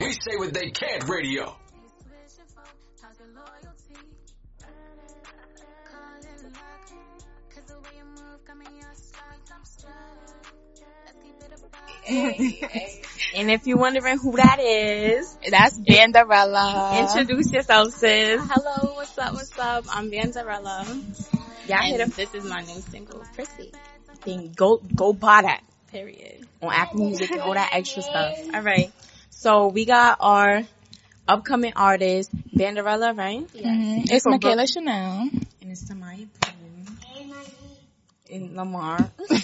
[0.00, 1.56] We say what they can't radio.
[12.08, 17.00] and if you're wondering who that is, that's Vanderella.
[17.00, 18.40] Introduce yourself, sis.
[18.48, 19.84] Hello, what's up, what's up?
[19.90, 20.86] I'm Vanderella.
[21.66, 23.72] Yeah, and this is my new single, Prissy.
[24.24, 25.62] Then go, go buy that.
[25.90, 26.46] Period.
[26.62, 28.38] On Apple Music and all that extra stuff.
[28.54, 28.92] Alright.
[29.38, 30.64] So we got our
[31.28, 33.46] upcoming artist, Vanderella, right?
[33.54, 33.64] Yes.
[33.64, 34.12] Mm-hmm.
[34.12, 35.30] It's Michaela Chanel.
[35.62, 36.26] And it's Tamaya
[38.28, 38.98] In Lamar.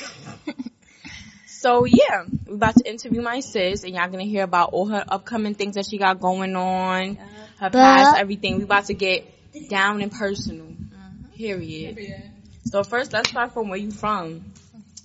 [1.46, 5.02] So yeah, we're about to interview my sis, and y'all gonna hear about all her
[5.08, 7.16] upcoming things that she got going on,
[7.58, 8.58] her past, everything.
[8.58, 9.24] We're about to get
[9.70, 10.66] down and personal.
[10.66, 11.32] Mm-hmm.
[11.36, 11.96] Period.
[11.96, 12.30] Period.
[12.66, 14.44] So first, let's start from where you from.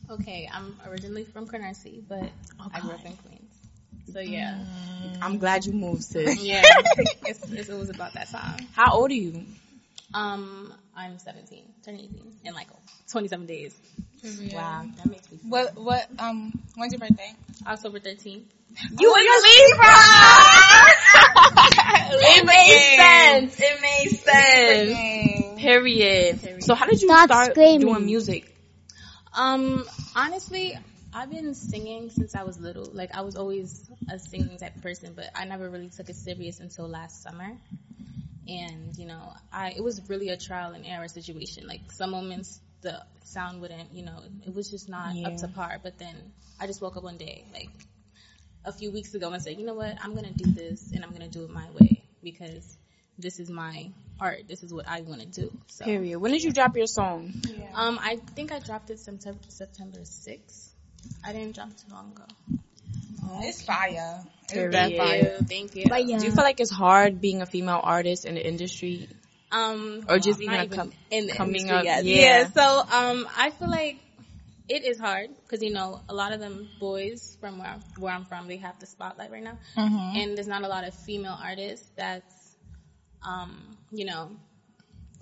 [0.10, 2.32] Okay, I'm originally from Canarsie, but okay.
[2.74, 3.29] I grew up in Queens.
[4.14, 5.18] So yeah, mm.
[5.22, 6.44] I'm glad you moved, sis.
[6.44, 6.62] yeah,
[7.26, 8.68] it's, it's, it was about that time.
[8.74, 9.46] How old are you?
[10.14, 12.68] Um, I'm 17, turning 18 in like
[13.12, 13.76] 27 days.
[14.24, 14.56] Yeah.
[14.56, 15.38] Wow, that makes me.
[15.38, 17.34] Feel what what um when's your birthday?
[17.66, 18.44] October 13th.
[19.00, 19.96] You oh, you Libra.
[22.22, 23.60] it made sense.
[23.60, 25.60] It made sense.
[25.60, 26.42] Period.
[26.42, 26.64] Period.
[26.64, 27.82] So how did you Stop start screaming.
[27.82, 28.56] doing music?
[29.34, 30.78] Um, honestly,
[31.20, 32.90] I've been singing since I was little.
[32.94, 36.16] Like I was always a singing type of person, but I never really took it
[36.16, 37.58] serious until last summer.
[38.48, 41.68] And you know, I it was really a trial and error situation.
[41.68, 45.28] Like some moments the sound wouldn't, you know, it was just not yeah.
[45.28, 45.82] up to par.
[45.84, 46.16] But then
[46.58, 47.70] I just woke up one day, like
[48.64, 51.12] a few weeks ago, and said, you know what, I'm gonna do this, and I'm
[51.12, 52.78] gonna do it my way because
[53.18, 53.92] this is my
[54.22, 54.48] art.
[54.48, 55.52] This is what I want to do.
[55.68, 55.84] So.
[55.84, 56.18] Period.
[56.20, 57.34] When did you drop your song?
[57.46, 57.66] Yeah.
[57.74, 60.69] Um, I think I dropped it September September 6th.
[61.24, 62.24] I didn't jump it too long ago.
[63.24, 64.24] Oh, it's fire.
[64.52, 65.38] It's fire.
[65.48, 65.86] Thank you.
[65.88, 66.18] But, yeah.
[66.18, 69.08] Do you feel like it's hard being a female artist in the industry?
[69.52, 71.84] Um, or just even, even com- in the coming up.
[71.84, 72.06] Yet.
[72.06, 72.22] Yeah.
[72.22, 72.48] yeah.
[72.48, 74.00] So um, I feel like
[74.70, 78.14] it is hard because you know a lot of them boys from where I'm, where
[78.14, 80.18] I'm from they have the spotlight right now, mm-hmm.
[80.18, 82.56] and there's not a lot of female artists that's
[83.24, 84.30] um, you know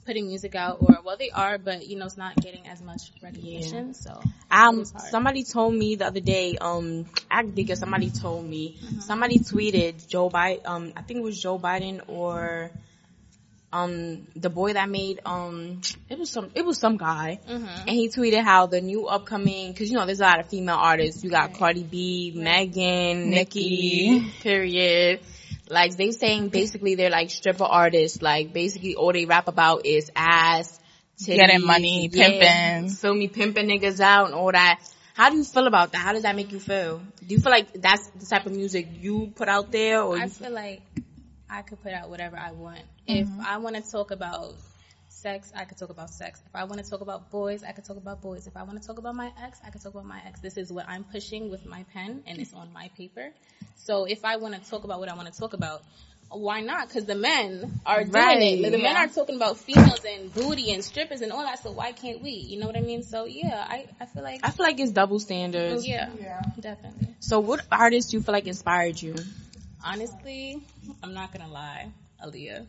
[0.08, 3.12] putting music out or well they are but you know it's not getting as much
[3.22, 3.92] recognition yeah.
[3.92, 9.02] so um somebody told me the other day um I think somebody told me mm-hmm.
[9.02, 12.72] somebody tweeted Joe Biden um I think it was Joe Biden or
[13.74, 17.66] um the boy that made um it was some it was some guy mm-hmm.
[17.66, 20.78] and he tweeted how the new upcoming because you know there's a lot of female
[20.78, 21.60] artists you got right.
[21.60, 22.44] Cardi B, right.
[22.44, 25.20] Megan, Nicki, period.
[25.70, 28.22] Like they saying basically they're like stripper artists.
[28.22, 30.80] Like basically all they rap about is ass,
[31.20, 34.80] titties, getting money, yeah, pimping, feel me, pimping niggas out and all that.
[35.14, 36.00] How do you feel about that?
[36.00, 37.02] How does that make you feel?
[37.26, 40.28] Do you feel like that's the type of music you put out there, or I
[40.28, 40.82] feel like
[41.50, 42.82] I could put out whatever I want.
[43.08, 43.40] Mm-hmm.
[43.40, 44.54] If I want to talk about
[45.18, 46.42] sex, I could talk about sex.
[46.46, 48.48] If I want to talk about boys, I could talk about boys.
[48.48, 50.40] If I want to talk about my ex, I could talk about my ex.
[50.40, 53.32] This is what I'm pushing with my pen and it's on my paper.
[53.76, 55.82] So if I want to talk about what I want to talk about,
[56.30, 56.88] why not?
[56.88, 58.72] Because the men are doing right, it.
[58.72, 58.84] The yeah.
[58.84, 61.64] men are talking about females and booty and strippers and all that.
[61.64, 62.32] So why can't we?
[62.32, 63.04] You know what I mean?
[63.04, 65.88] So yeah, I, I feel like I feel like it's double standards.
[65.88, 67.16] Yeah, yeah, definitely.
[67.20, 69.16] So what artists do you feel like inspired you?
[69.84, 70.62] Honestly,
[71.02, 71.92] I'm not gonna lie,
[72.24, 72.66] Aaliyah.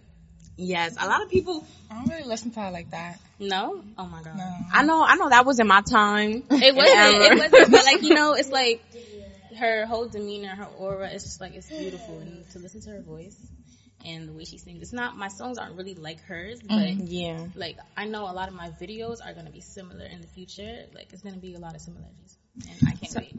[0.61, 1.65] Yes, a lot of people.
[1.89, 3.21] I don't really listen to her like that.
[3.39, 4.37] No, oh my god.
[4.37, 4.57] No.
[4.73, 6.43] I know, I know that was in my time.
[6.51, 7.23] It wasn't.
[7.23, 7.71] it wasn't.
[7.71, 8.83] But like you know, it's like
[9.57, 11.11] her whole demeanor, her aura.
[11.13, 13.39] It's just like it's beautiful, and to listen to her voice
[14.05, 14.83] and the way she sings.
[14.83, 18.35] It's not my songs aren't really like hers, but mm, yeah, like I know a
[18.35, 20.87] lot of my videos are gonna be similar in the future.
[20.93, 22.37] Like it's gonna be a lot of similarities,
[22.69, 23.37] and I can't so, wait.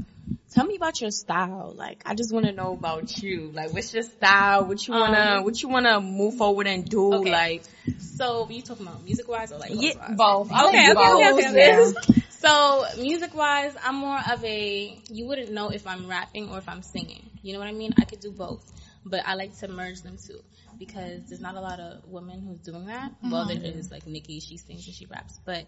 [0.58, 1.74] About your style.
[1.76, 3.52] Like, I just want to know about you.
[3.54, 4.66] Like, what's your style?
[4.66, 7.14] What you wanna, Um, what you wanna move forward and do?
[7.14, 7.32] Okay.
[7.32, 7.64] Like,
[8.00, 10.14] So, you talking about music wise or like Yeah.
[10.16, 10.52] Both.
[10.52, 11.34] Okay, okay, Both.
[11.34, 11.92] okay, okay, Yeah.
[12.40, 16.70] So, music wise, I'm more of a, you wouldn't know if I'm rapping or if
[16.70, 17.30] I'm singing.
[17.42, 17.94] You know what I mean?
[17.98, 18.72] I could do both.
[19.06, 20.40] But I like to merge them too.
[20.78, 23.12] Because there's not a lot of women who's doing that.
[23.24, 25.40] Well, there is like Nikki, she sings and she raps.
[25.44, 25.66] But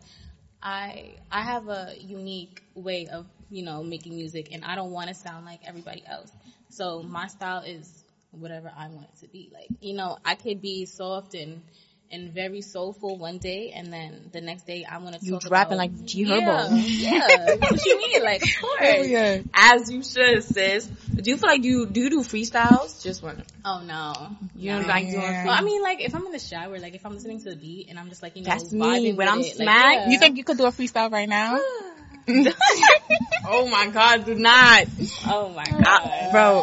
[0.64, 5.10] I, I have a unique way of, you know, making music and I don't want
[5.10, 6.32] to sound like everybody else.
[6.70, 9.52] So my style is whatever I want it to be.
[9.54, 11.62] Like, you know, I could be soft and,
[12.10, 15.78] and very soulful one day, and then the next day I'm gonna You talk rapping
[15.78, 16.84] about, like G yeah, Herbo.
[17.00, 17.56] yeah.
[17.60, 18.24] what do you mean?
[18.24, 18.80] Like, of course.
[18.80, 19.50] Period.
[19.54, 20.88] as you should, sis.
[20.88, 23.02] Do you feel like you do you do freestyles?
[23.04, 23.44] Just one.
[23.64, 24.14] Oh no,
[24.56, 24.88] You don't No.
[24.88, 25.46] like doing Yeah.
[25.46, 27.56] Well, I mean, like if I'm in the shower, like if I'm listening to the
[27.56, 29.14] beat and I'm just like, you know, That's me.
[29.14, 30.10] When I'm it, like, yeah.
[30.10, 31.60] You think you could do a freestyle right now?
[33.46, 34.86] oh my god, do not.
[35.28, 36.62] Oh my god, I, bro,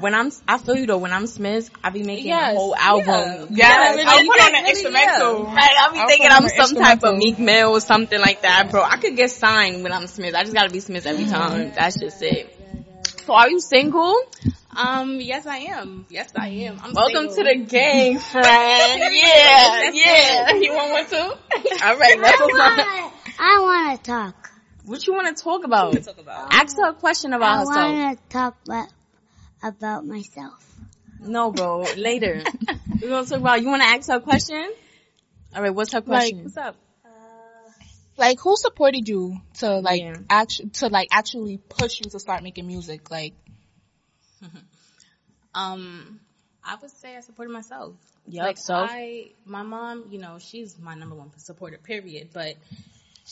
[0.00, 2.76] when I'm, I feel you though, when I'm Smith, I be making Yes, a whole
[2.76, 3.06] album.
[3.06, 3.46] yeah.
[3.50, 5.42] Yes, really, I'll you put on an really, instrumental.
[5.44, 7.16] Like, I be I'll thinking I'm some type of.
[7.16, 8.82] Meek Mill or something like that, bro.
[8.82, 10.34] I could get signed when I'm Smith.
[10.34, 11.32] I just gotta be Smith every Mm-hmm.
[11.32, 11.72] time.
[11.74, 12.58] That's just it.
[13.26, 14.16] So are you single?
[14.74, 16.06] Um, yes I am.
[16.08, 16.78] Yes I am.
[16.82, 17.36] I'm Welcome single.
[17.36, 19.02] to the gang, friend.
[19.12, 20.54] Yeah, yeah.
[20.54, 21.16] You want one too?
[21.84, 22.46] All right, let's go.
[23.38, 24.41] I want to talk.
[24.84, 26.02] What you want to talk about?
[26.04, 26.48] talk about.
[26.52, 27.76] Ask her a question about I herself.
[27.76, 28.88] want to talk about,
[29.62, 30.74] about myself.
[31.20, 31.86] No, bro.
[31.96, 32.44] Later.
[33.00, 33.62] We're gonna talk about.
[33.62, 34.72] You want to ask her a question?
[35.54, 35.74] All right.
[35.74, 36.44] What's her question?
[36.44, 36.76] What's up?
[38.18, 40.16] Like, who supported you to like Yeah.
[40.28, 43.10] actu- to like actually push you to start making music?
[43.10, 43.34] Like,
[45.54, 46.20] Um,
[46.64, 47.94] I would say I supported myself.
[48.26, 48.88] Yeah, like self.
[48.90, 51.78] I, my mom, you know, she's my number one supporter.
[51.78, 52.30] Period.
[52.32, 52.54] But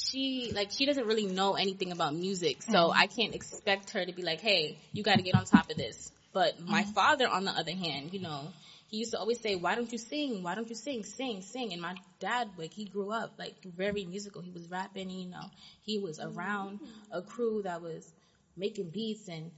[0.00, 2.96] she, like, she doesn't really know anything about music, so Mm-hmm.
[2.96, 5.76] I can't expect her to be like, "Hey, you got to get on top of
[5.76, 6.92] this." But my Mm-hmm.
[6.94, 8.52] father, on the other hand, you know,
[8.88, 10.42] he used to always say, "Why don't you sing?
[10.42, 11.04] Why don't you sing?
[11.04, 14.42] Sing, sing." And my dad, like, he grew up like very musical.
[14.42, 15.50] He was rapping, you know,
[15.82, 16.80] he was around
[17.10, 18.12] a crew that was
[18.56, 19.50] making beats and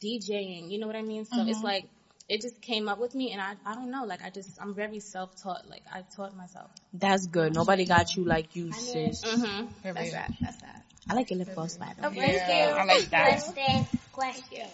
[0.00, 0.70] DJing.
[0.70, 1.24] You know what I mean?
[1.24, 1.88] So it's like
[2.28, 4.04] it just came up with me, and I I don't know.
[4.04, 5.68] Like I just I'm very self taught.
[5.68, 6.70] Like I taught myself.
[6.92, 7.54] That's good.
[7.54, 9.22] Nobody got you like you, sis.
[9.24, 9.66] Mm-hmm.
[9.82, 9.96] Period.
[9.96, 10.32] That's that.
[10.40, 10.84] That's that.
[11.08, 12.34] I like your lip gloss, by the way.
[12.34, 13.42] yeah, I like that.
[13.42, 13.86] Question.
[14.12, 14.68] Question.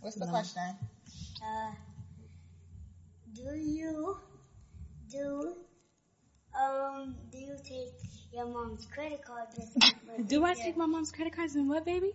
[0.00, 0.62] What's the question?
[1.42, 1.70] Uh,
[3.34, 4.16] do you
[5.10, 5.54] do
[6.58, 7.94] um do you take
[8.32, 9.48] your mom's credit card?
[10.26, 12.12] Do I take my mom's credit cards and what, baby?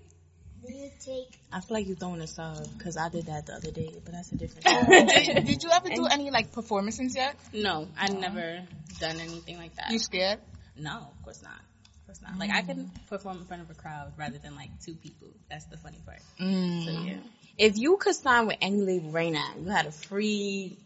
[0.65, 3.53] Do you take I feel like you're throwing a sub because I did that the
[3.53, 4.65] other day, but that's a different.
[4.89, 7.35] did, did you ever do any like performances yet?
[7.53, 8.61] No, I never
[8.99, 9.91] done anything like that.
[9.91, 10.39] You scared?
[10.77, 11.53] No, of course not.
[11.53, 12.37] Of course not.
[12.37, 15.29] Like I can perform in front of a crowd rather than like two people.
[15.49, 16.19] That's the funny part.
[16.39, 16.85] Mm.
[16.85, 17.17] So yeah.
[17.57, 20.77] if you could sign with any label right now, you had a free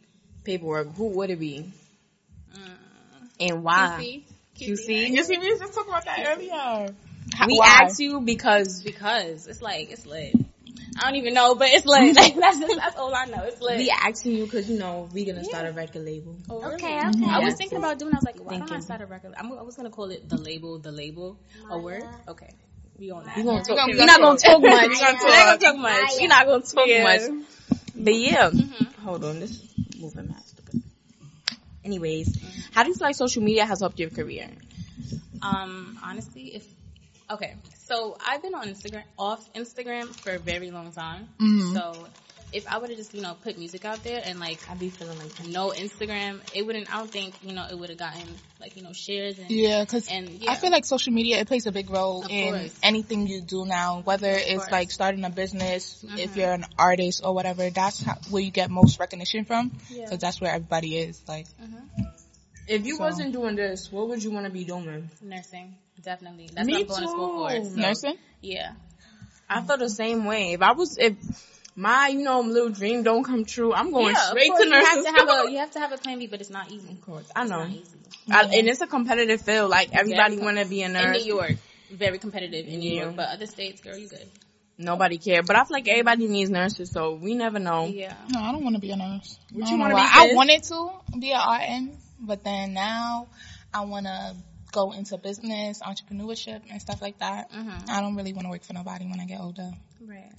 [0.43, 0.93] paperwork.
[0.95, 1.71] Who would it be?
[3.41, 4.21] And why?
[4.55, 5.09] QC.
[5.09, 6.93] You see, we just talking about that earlier.
[7.47, 7.79] We Why?
[7.83, 10.35] asked you because Because it's like it's lit.
[10.99, 12.15] I don't even know, but it's lit.
[12.35, 13.43] that's just, that's all I know.
[13.43, 13.77] It's lit.
[13.77, 16.35] we asking you because you know we gonna start a record label.
[16.49, 16.75] Oh, really?
[16.75, 17.23] Okay, mm-hmm.
[17.23, 17.31] okay.
[17.31, 18.13] I was thinking about doing.
[18.13, 19.33] I was like, why don't I start a record?
[19.37, 21.39] I'm, I was gonna call it the label, the label,
[21.69, 22.03] a word.
[22.27, 22.49] Okay,
[22.99, 23.37] we on that.
[23.37, 23.77] We gonna talk.
[23.77, 24.89] gonna- We're not gonna talk much.
[24.89, 26.11] We're gonna We're not gonna talk much.
[26.19, 27.03] We're not gonna talk Yeah.
[27.03, 27.45] much.
[27.95, 29.01] But yeah, mm-hmm.
[29.03, 29.39] hold on.
[29.39, 30.83] This is moving mad stupid.
[31.83, 32.61] Anyways, mm-hmm.
[32.73, 34.49] how do you feel like social media has helped your career?
[35.41, 36.67] Um, honestly, if
[37.31, 37.55] okay,
[37.87, 41.27] so I've been on Instagram, off Instagram for a very long time.
[41.39, 41.73] Mhm.
[41.73, 42.07] So
[42.53, 44.89] if I would have just you know put music out there and like I'd be
[44.89, 45.47] feeling like that.
[45.47, 46.93] no Instagram, it wouldn't.
[46.93, 48.27] I don't think you know it would have gotten
[48.59, 50.51] like you know shares and Yeah, because and yeah.
[50.51, 52.75] I feel like social media it plays a big role Of in course.
[52.83, 54.71] anything you do now, whether it's course.
[54.71, 56.35] like starting a business, if Mhm.
[56.35, 57.69] you're an artist or whatever.
[57.69, 60.15] That's how, where you get most recognition from, because Yeah.
[60.17, 61.21] that's where everybody is.
[61.27, 61.47] Like,
[62.67, 65.09] If you So- wasn't doing this, what would you want to be doing?
[65.21, 66.49] nursing definitely.
[66.53, 67.55] That's Me what I'm going to school for.
[67.57, 67.69] too.
[67.69, 68.15] so, nursing.
[68.41, 68.71] Yeah.
[69.49, 70.53] I feel the same way.
[70.53, 71.15] If I was, if
[71.75, 74.73] my, you know, little dream don't come true, I'm going yeah, straight course, to you
[74.73, 76.71] have nursing to have a you have to have a plan B, but it's not
[76.71, 76.89] easy.
[76.91, 77.59] Of course, I It's know.
[77.59, 77.97] not easy.
[78.29, 79.69] I, and it's a competitive field.
[79.69, 81.03] Like everybody want to be a nurse.
[81.03, 81.25] In nurse.
[81.25, 81.55] New York,
[81.91, 83.03] very competitive in New Yeah.
[83.03, 84.29] York, but other states, girl, you good.
[84.77, 85.43] Nobody care.
[85.43, 87.85] But I feel like everybody needs nurses, so we never know.
[87.87, 88.15] Yeah.
[88.29, 89.37] No, I don't want to be a nurse.
[89.51, 90.03] What I you wanna why.
[90.27, 90.89] be, I wanted to
[91.19, 91.41] be an
[91.89, 93.27] RN, but then now
[93.73, 94.35] I want to
[94.71, 97.51] go into business, entrepreneurship, and stuff like that.
[97.51, 97.89] Mhm.
[97.89, 99.71] I don't really want to work for nobody when I get older.
[99.99, 100.31] Right.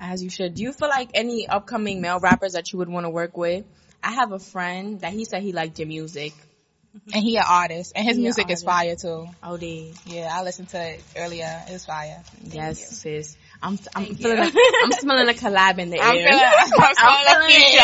[0.00, 0.54] As you should.
[0.54, 3.64] Do you feel like any upcoming male rappers that you would want to work with?
[4.02, 6.34] I have a friend that he said he liked your music.
[7.14, 9.26] And he an artist, and his He music is fire too.
[9.42, 9.94] Oh, they.
[10.06, 11.62] Yeah, I listened to it earlier.
[11.68, 12.22] It's fire.
[12.44, 13.36] Yes, sis.
[13.62, 14.42] I'm, I'm feeling, you.
[14.44, 16.28] a, I'm smelling a collab in the I'm air.
[16.32, 16.44] feeling,
[16.98, 17.78] I'm feeling feeling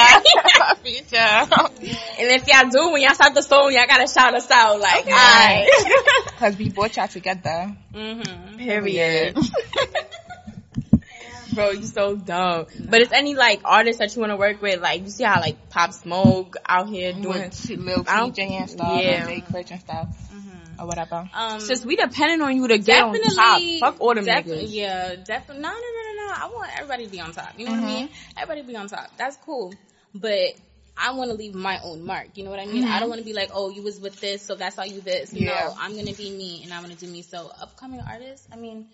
[0.74, 1.06] a feature.
[1.06, 1.96] feature.
[2.18, 4.80] And if y'all do, when y'all start the song, y'all gotta shout us out.
[4.80, 5.12] Like, Okay.
[5.12, 5.68] alright.
[6.38, 7.76] Cause we brought y'all together.
[7.94, 8.56] Mm-hmm.
[8.58, 9.36] Period.
[11.54, 12.66] Bro, you so dumb.
[12.88, 14.80] But is any like artists that you want to work with?
[14.80, 17.24] Like, you see how like Pop Smoke out here doing.
[17.44, 19.26] With Lil I don't- TJ and stuff, yeah.
[19.26, 20.08] and Jay Critch and stuff,
[20.78, 21.28] or whatever.
[21.34, 24.74] Um, Since we depending on you to get on top, fuck all them definitely, niggas.
[24.74, 25.62] yeah, definitely.
[25.62, 26.32] No, no, no, no, no.
[26.34, 27.58] I want everybody to be on top.
[27.58, 28.08] You know what I mean?
[28.36, 29.10] Everybody to be on top.
[29.16, 29.72] That's cool.
[30.14, 30.54] But
[30.96, 32.28] I want to leave my own mark.
[32.34, 32.84] You know what I mean?
[32.84, 35.00] I don't want to be like, oh, you was with this, so that's why you
[35.00, 35.32] this.
[35.32, 35.50] Yeah.
[35.50, 37.22] No, I'm gonna be me, and I'm gonna do me.
[37.22, 38.88] So upcoming artists, I mean,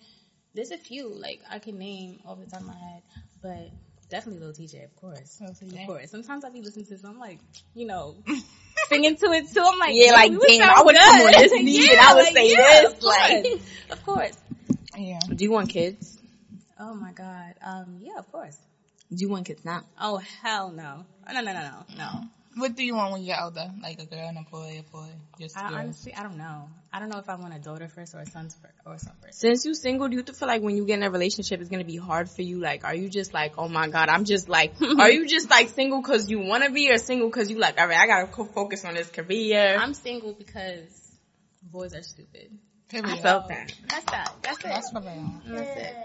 [0.53, 3.01] there's a few like I can name off the top of my head,
[3.41, 3.69] but.
[4.09, 5.39] Definitely Lil Tjay, of course.
[5.41, 5.81] Lil Tjay.
[5.81, 6.11] Of course.
[6.11, 7.39] Sometimes I be listening to some like,
[7.73, 8.15] you know,
[8.87, 9.61] singing to it too.
[9.65, 12.33] I'm like, Yeah, like, we damn, I would come on this beat and I would
[12.33, 13.61] say yeah, this, Of like- course.
[13.91, 14.37] of course.
[14.97, 15.19] Yeah.
[15.33, 16.17] Do you want kids?
[16.79, 17.55] Oh my god.
[17.65, 18.57] Um, yeah, of course.
[19.13, 19.83] Do you want kids now?
[19.99, 21.05] Oh hell no.
[21.27, 22.09] Oh, no, no, no, no, no.
[22.55, 23.69] What do you want when you get older?
[23.83, 25.73] Like a girl and a boy, a boy, just I girls.
[25.73, 26.69] honestly, I don't know.
[26.93, 28.99] I don't know if I want a daughter first or a son first or a
[28.99, 29.39] son first.
[29.39, 31.83] Since you single, do you feel like when you get in a relationship, it's gonna
[31.83, 32.59] be hard for you?
[32.59, 35.69] Like, are you just like, oh my god, I'm just like, are you just like
[35.69, 38.27] single because you want to be, or single because you like, all right, I gotta
[38.27, 39.77] co- focus on this career?
[39.77, 41.17] I'm single because
[41.61, 42.57] boys are stupid.
[42.87, 43.09] Period.
[43.09, 43.73] I felt that.
[43.89, 44.33] That's that.
[44.43, 44.63] That's it.
[44.63, 45.09] That's for real.
[45.45, 45.97] And That's it.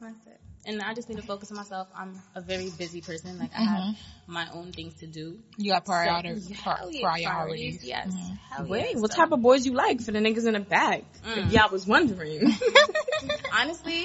[0.00, 0.39] That's it.
[0.66, 1.88] And I just need to focus on myself.
[1.96, 3.38] I'm a very busy person.
[3.38, 3.66] Like I mm-hmm.
[3.66, 5.38] have my own things to do.
[5.56, 6.48] You got priorities.
[6.48, 7.82] So, pri- yeah, priorities.
[7.82, 8.08] Yes.
[8.08, 8.34] Mm-hmm.
[8.50, 9.00] Hell Wait, yeah.
[9.00, 11.04] what So, type of boys you like for the niggas in the back?
[11.24, 11.52] If mm.
[11.52, 12.54] y'all was wondering.
[13.58, 14.02] Honestly,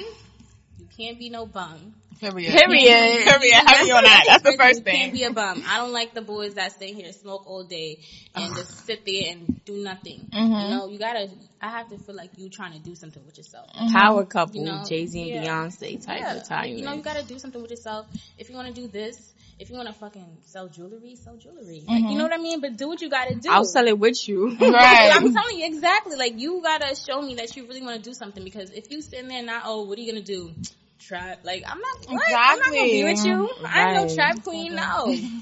[0.78, 1.94] you can't be no bum.
[2.20, 2.52] Period.
[2.52, 3.24] Period.
[3.24, 3.54] Period.
[3.66, 4.24] Heavy on that.
[4.26, 5.62] That's the first You can't be a bum.
[5.68, 8.00] I don't like the boys that stay here, smoke all day,
[8.34, 10.28] and just sit there and do nothing.
[10.32, 10.52] Mm-hmm.
[10.52, 11.28] You know, you gotta.
[11.60, 13.70] I have to feel like you trying to do something with yourself.
[13.92, 15.50] Power couple, You know, Jay Z and yeah.
[15.50, 16.68] Beyonce type Yeah, of time.
[16.68, 18.06] you know, you gotta do something with yourself.
[18.38, 21.82] If you want to do this, if you want to fucking sell jewelry, sell jewelry.
[21.88, 22.60] Like, you know what I mean?
[22.60, 23.48] But do what you gotta do.
[23.50, 24.54] I'll sell it with you.
[24.60, 25.10] Right.
[25.14, 26.16] I'm telling you exactly.
[26.16, 29.00] Like you gotta show me that you really want to do something because if you
[29.00, 30.52] sitting there not, oh, what are you gonna do?
[31.06, 31.40] Trap?
[31.44, 32.06] Like I'm not.
[32.08, 32.22] What?
[32.36, 33.48] I'm not gonna be with you.
[33.64, 34.14] I'm no Right.
[34.14, 34.74] trap queen.
[34.74, 35.06] No.
[35.06, 35.16] No.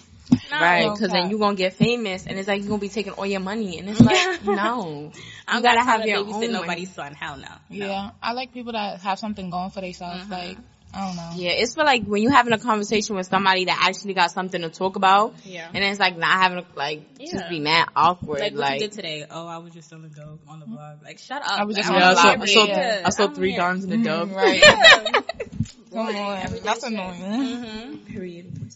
[0.51, 1.31] Right, No because then cap.
[1.31, 3.89] you gonna get famous, and it's like you're gonna be taking all your money, and
[3.91, 5.11] it's like, no,
[5.47, 6.49] I'm you gotta not have your to own babysit money.
[6.53, 7.13] nobody's son.
[7.15, 7.49] Hell no.
[7.69, 8.11] Yeah.
[8.23, 10.23] I like people that have something going for themselves.
[10.23, 10.33] Mm-hmm.
[10.33, 10.57] Like,
[10.95, 11.31] I don't know.
[11.35, 14.61] Yeah, it's for like when you're having a conversation with somebody that actually got something
[14.63, 15.69] to talk about, Yeah.
[15.75, 18.41] and it's like not having a, like just be mad awkward.
[18.41, 19.27] Like Like, what you did today?
[19.31, 21.03] Oh, I was just selling dope on the blog.
[21.05, 21.51] Like shut up.
[21.61, 22.43] I was just Like, on the I I'm saw.
[22.43, 23.03] I saw, Yeah.
[23.05, 23.61] I saw three here.
[23.61, 24.31] doms in the dub.
[24.33, 24.63] Right.
[25.95, 26.07] Yeah.
[26.07, 26.61] Come on.
[26.63, 26.93] That's shit.
[26.93, 27.23] annoying.
[27.23, 28.07] Mhm.
[28.07, 28.75] Period.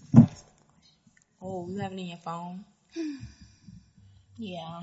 [1.43, 2.65] Oh, you have it in your phone?
[4.41, 4.83] Yeah.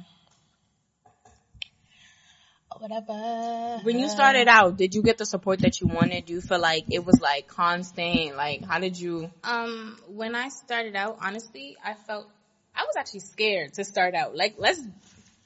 [2.78, 3.80] Whatever.
[3.84, 6.26] When you started out, did you get the support that you wanted?
[6.26, 8.36] Do you feel like it was like constant?
[8.36, 9.32] Like, how did you?
[9.46, 12.28] Um, when I started out, honestly, I felt
[12.76, 14.36] I was actually scared to start out.
[14.36, 14.82] Like, let's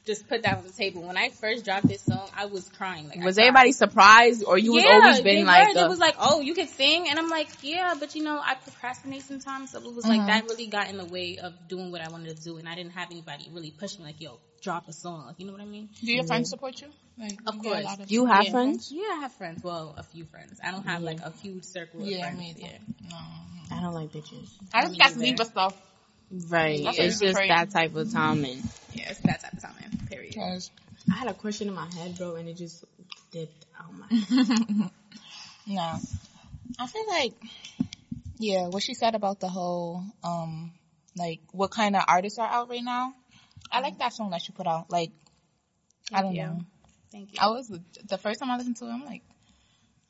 [0.09, 1.03] just put that on the table.
[1.03, 3.07] When I first dropped this song, I was crying.
[3.07, 3.43] Like, I Was cried.
[3.45, 5.45] everybody surprised, or you was always been were.
[5.45, 8.23] like, They a- was like, oh, you can sing, and I'm like, yeah, but you
[8.23, 10.27] know, I procrastinate sometimes, so it was like uh-huh.
[10.27, 12.73] that really got in the way of doing what I wanted to do, and I
[12.75, 15.61] didn't have anybody really push me, like, yo, drop a song, like, you know what
[15.61, 15.89] I mean?
[16.03, 16.87] Do your friends support you?
[17.19, 17.85] Like, Of you get a course.
[17.85, 18.51] lot do you have Yeah.
[18.51, 18.91] friends?
[18.91, 19.63] Yeah, I have friends.
[19.63, 20.59] Well, a few friends.
[20.63, 22.39] I don't have like a huge circle of Yeah, friends.
[22.39, 22.61] me either.
[22.61, 23.09] Yeah.
[23.11, 23.75] No.
[23.77, 24.49] I don't like bitches.
[24.73, 25.19] I just Me got either.
[25.19, 25.75] sleep stuff.
[26.31, 26.83] Right.
[26.83, 27.50] That's it's just afraid.
[27.50, 30.07] that type of time, and Yeah, it's that type of time, man.
[30.07, 30.36] Period.
[30.36, 30.71] Cause
[31.12, 32.86] I had a question in my head, bro, and it just
[33.31, 34.05] dipped out my.
[35.67, 35.95] no,
[36.79, 37.33] I feel like
[38.38, 40.71] yeah, what she said about the whole um
[41.17, 43.13] like what kind of artists are out right now.
[43.71, 44.89] I like that song that she put out.
[44.89, 45.12] Like
[46.13, 46.43] I don't you.
[46.43, 46.59] know.
[47.12, 47.39] Thank you.
[47.41, 47.67] I was
[48.07, 48.91] the first time I listened to it.
[48.91, 49.24] I'm like,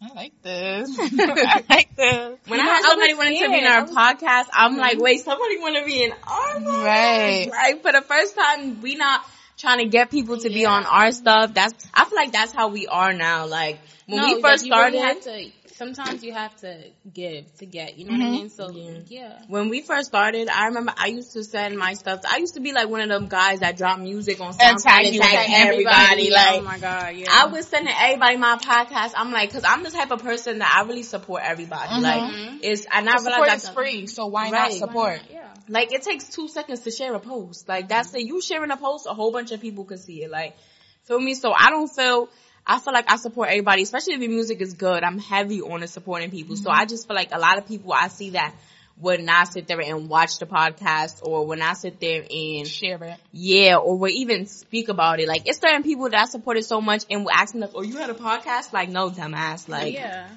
[0.02, 0.98] I like this.
[1.00, 2.40] I like this.
[2.48, 4.78] When You I know, had I somebody was wanted to be in our podcast, I'm
[4.78, 5.02] like, mm-hmm.
[5.04, 6.84] wait, somebody want to be in our podcast?
[6.86, 7.48] Right.
[7.50, 9.26] Like for the first time, we not
[9.58, 11.54] trying to get people to be on our stuff.
[11.54, 13.48] That's I feel like that's how we are now.
[13.48, 16.78] Like when No, we like, first really started, have to, sometimes you have to
[17.12, 17.98] give to get.
[17.98, 18.34] You know what I mm-hmm.
[18.34, 18.50] mean?
[18.50, 18.70] So
[19.08, 19.40] yeah.
[19.48, 22.22] when we first started, I remember I used to send my stuff.
[22.30, 24.84] I used to be like one of them guys that drop music on And SoundCloud
[24.84, 26.32] tag and you, tag tag everybody.
[26.32, 27.28] Like oh my god, yeah.
[27.32, 29.14] I was sending everybody my podcast.
[29.16, 31.94] I'm like, cause I'm the type of person that I really support everybody.
[31.94, 32.04] Mm-hmm.
[32.04, 32.58] Like, mm-hmm.
[32.62, 34.52] it's and I Support realized is that free, so why Right.
[34.52, 35.22] not support?
[35.32, 35.48] yeah.
[35.70, 37.70] like it takes two seconds to share a post.
[37.70, 38.26] Like that's it.
[38.26, 40.30] You sharing a post, a whole bunch of people can see it.
[40.30, 40.58] Like,
[41.04, 41.36] feel me?
[41.36, 42.30] So I don't feel.
[42.72, 45.04] I feel like I support everybody, especially if the music is good.
[45.04, 46.56] I'm heavy on supporting people.
[46.56, 48.54] So I just feel like a lot of people I see that
[49.00, 53.04] would not sit there and watch the podcast or would not sit there and Share
[53.04, 53.18] it.
[53.32, 55.28] yeah, or would even speak about it.
[55.28, 57.98] Like it's certain people that I supported so much and were asking us, "Oh, you
[57.98, 59.68] had a podcast?" Like, no, dumbass.
[59.68, 60.28] Like, yeah.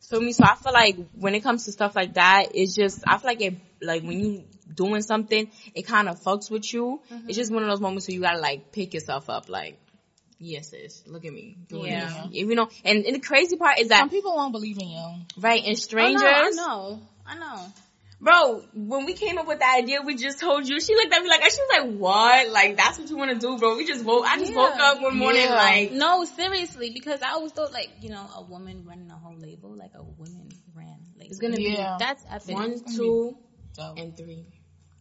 [0.00, 0.32] Feel me?
[0.32, 3.28] So I feel like when it comes to stuff like that, it's just I feel
[3.28, 4.44] like it like when you
[4.74, 7.02] doing something, it kind of fucks with you.
[7.12, 7.28] Mm-hmm.
[7.28, 9.78] It's just one of those moments where you gotta like pick yourself up, like.
[10.44, 11.04] Yes, sis.
[11.06, 12.26] Look at me doing Yeah.
[12.26, 12.34] this.
[12.34, 15.14] You know, and, and the crazy part is that Some people won't believe in you.
[15.38, 16.22] right in Oh, strangers.
[16.22, 17.00] no, I know.
[17.24, 17.72] I know.
[18.20, 20.80] Bro, when we came up with that idea, we just told you.
[20.80, 22.48] She looked at me like, she was like, what?
[22.50, 23.76] Like, that's what you want to do, bro?
[23.76, 24.58] We just woke, I just Yeah.
[24.58, 25.54] woke up one morning Yeah.
[25.54, 29.36] like, No, seriously, because I always thought like, you know, a woman running a whole
[29.36, 30.98] label, like a woman ran.
[31.18, 31.96] Like it's gonna Yeah.
[31.98, 32.54] be that's epic.
[32.54, 33.36] one, two,
[33.96, 34.46] and three.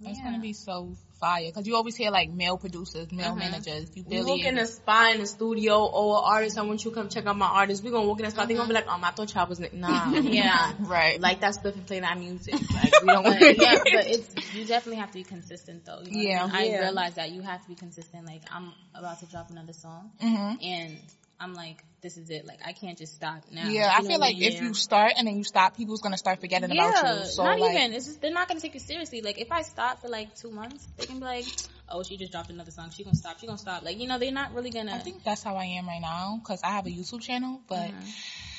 [0.10, 3.38] It's gonna be so fire because you always hear like male producers, male Mhm.
[3.38, 3.96] managers.
[3.96, 6.90] You barely walk in the spot in the studio, oh, an artist, I want you
[6.90, 7.84] to come check out my artist.
[7.84, 9.60] We're gonna walk in the spot, they gonna be like, um, I thought y'all was,
[9.74, 10.12] nah.
[10.24, 10.74] Yeah.
[10.80, 11.22] right.
[11.22, 12.56] Like that stuff and play that music.
[12.74, 16.02] Like, we don't But, yeah, but it's you definitely have to be consistent though.
[16.04, 16.50] You know Yeah.
[16.52, 16.72] I, mean?
[16.72, 16.78] Yeah.
[16.78, 18.26] I realize that you have to be consistent.
[18.26, 20.98] Like I'm about to drop another song, hmm and
[21.42, 22.46] I'm like, this is it.
[22.46, 23.68] Like I can't just stop now.
[23.68, 24.52] Yeah, I You know feel like mean?
[24.52, 27.26] if you start and then you stop, people's gonna start forgetting yeah, about you.
[27.26, 27.94] So not like, even.
[27.94, 29.22] It's just they're not gonna take you seriously.
[29.22, 31.46] Like if I stop for like two months, they can be like,
[31.90, 32.92] oh, she just dropped another song.
[32.92, 33.40] She gonna stop.
[33.40, 33.84] She gonna stop.
[33.84, 34.94] Like you know, they're not really gonna.
[34.94, 37.90] I think that's how I am right now because I have a YouTube channel, but
[37.90, 38.51] Mhm.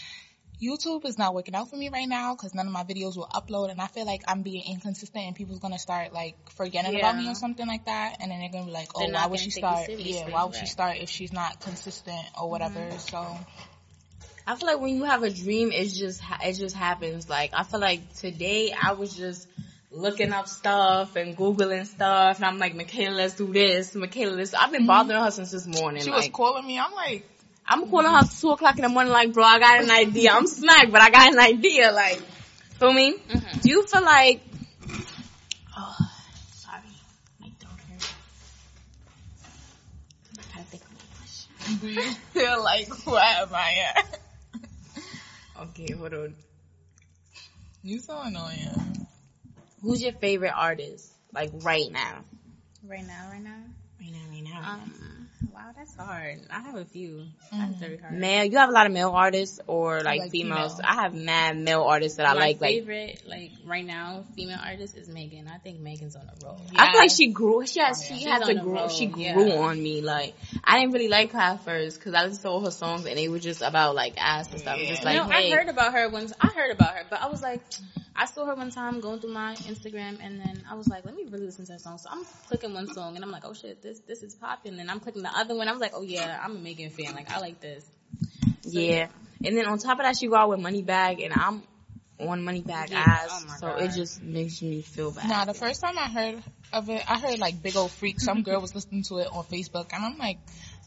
[0.63, 3.29] YouTube is not working out for me right now because none of my videos will
[3.35, 7.17] upload, and I feel like I'm being inconsistent, and people's gonna start like forgetting about
[7.17, 9.51] me or something like that, and then they're gonna be like, "Oh, why would she
[9.51, 9.89] start?
[9.91, 12.99] Yeah, why would she start if she's not consistent or whatever?" Mm-hmm.
[12.99, 13.39] So
[14.47, 17.29] I feel like when you have a dream, it's just it just happens.
[17.29, 19.49] Like I feel like today I was just
[19.91, 23.95] looking up stuff and googling stuff, and I'm like, Michaela, let's do this.
[23.95, 24.55] Michaela, let's.
[24.55, 24.87] I've been mm-hmm.
[24.87, 26.03] bothering her since this morning.
[26.03, 26.79] she was calling me.
[26.79, 27.27] I'm like,
[27.73, 30.31] I'm calling her two o'clock in the morning, like, bro, I got an idea.
[30.33, 31.91] I'm smacked, but I got an idea.
[31.93, 32.21] Like,
[32.79, 33.15] feel me?
[33.15, 33.63] Mhm.
[33.63, 34.43] Do you feel like?
[35.75, 35.97] Oh,
[36.55, 36.83] sorry,
[37.41, 38.13] my throat hurts.
[40.39, 41.79] I gotta think of my question.
[41.81, 44.21] "Do you feel like where am I at?"
[45.63, 46.35] Okay, hold on.
[47.83, 49.07] You so annoying.
[49.81, 51.11] Who's your favorite artist?
[51.33, 52.19] Like right now.
[52.87, 53.51] right now, right now.
[53.99, 54.73] Right now, right now.
[54.75, 54.93] Um,
[55.55, 56.41] wow, that's hard.
[56.51, 57.25] I have a few.
[57.51, 58.13] That's very hard.
[58.15, 60.77] male, you have a lot of male artists or like, like females.
[60.77, 60.91] female.
[60.91, 62.61] I have mad male artists that I My like.
[62.61, 65.49] Like favorite, like right now, female artist is Megan.
[65.49, 66.61] I think Megan's on a roll.
[66.77, 67.67] I feel like she grew.
[67.67, 68.01] She has.
[68.01, 68.21] Oh, She.
[68.21, 68.89] She's had to grow.
[68.89, 69.35] She yeah.
[69.35, 70.01] grew on me.
[70.01, 73.07] Like I didn't really like her at first because I listened to all her songs
[73.07, 74.79] and they were just about like ass and stuff.
[74.79, 75.23] Just Yeah.
[75.23, 76.33] like hey, I heard about her once.
[76.41, 77.63] I heard about her, but I was like,
[78.15, 81.15] I saw her one time going through my Instagram, and then I was like, let
[81.15, 81.99] me really listen to her song.
[81.99, 84.79] So I'm clicking one song, and I'm like, oh shit, this this is popping.
[84.79, 85.69] And I'm clicking the other one.
[85.69, 87.15] I was like, oh yeah, I'm a Megan fan.
[87.15, 87.85] Like I like this.
[88.65, 89.09] yeah.
[89.45, 91.63] And then on top of that, she go out with Moneybagg, and I'm
[92.21, 93.01] on Moneybagg Yeah.
[93.01, 93.29] ass.
[93.31, 93.83] Oh my so God.
[93.83, 95.29] it just makes me feel bad.
[95.29, 98.21] Nah, the first time I heard of it, I heard like Big Ole Freak.
[98.21, 100.39] Some girl was listening to it on Facebook, and I'm like,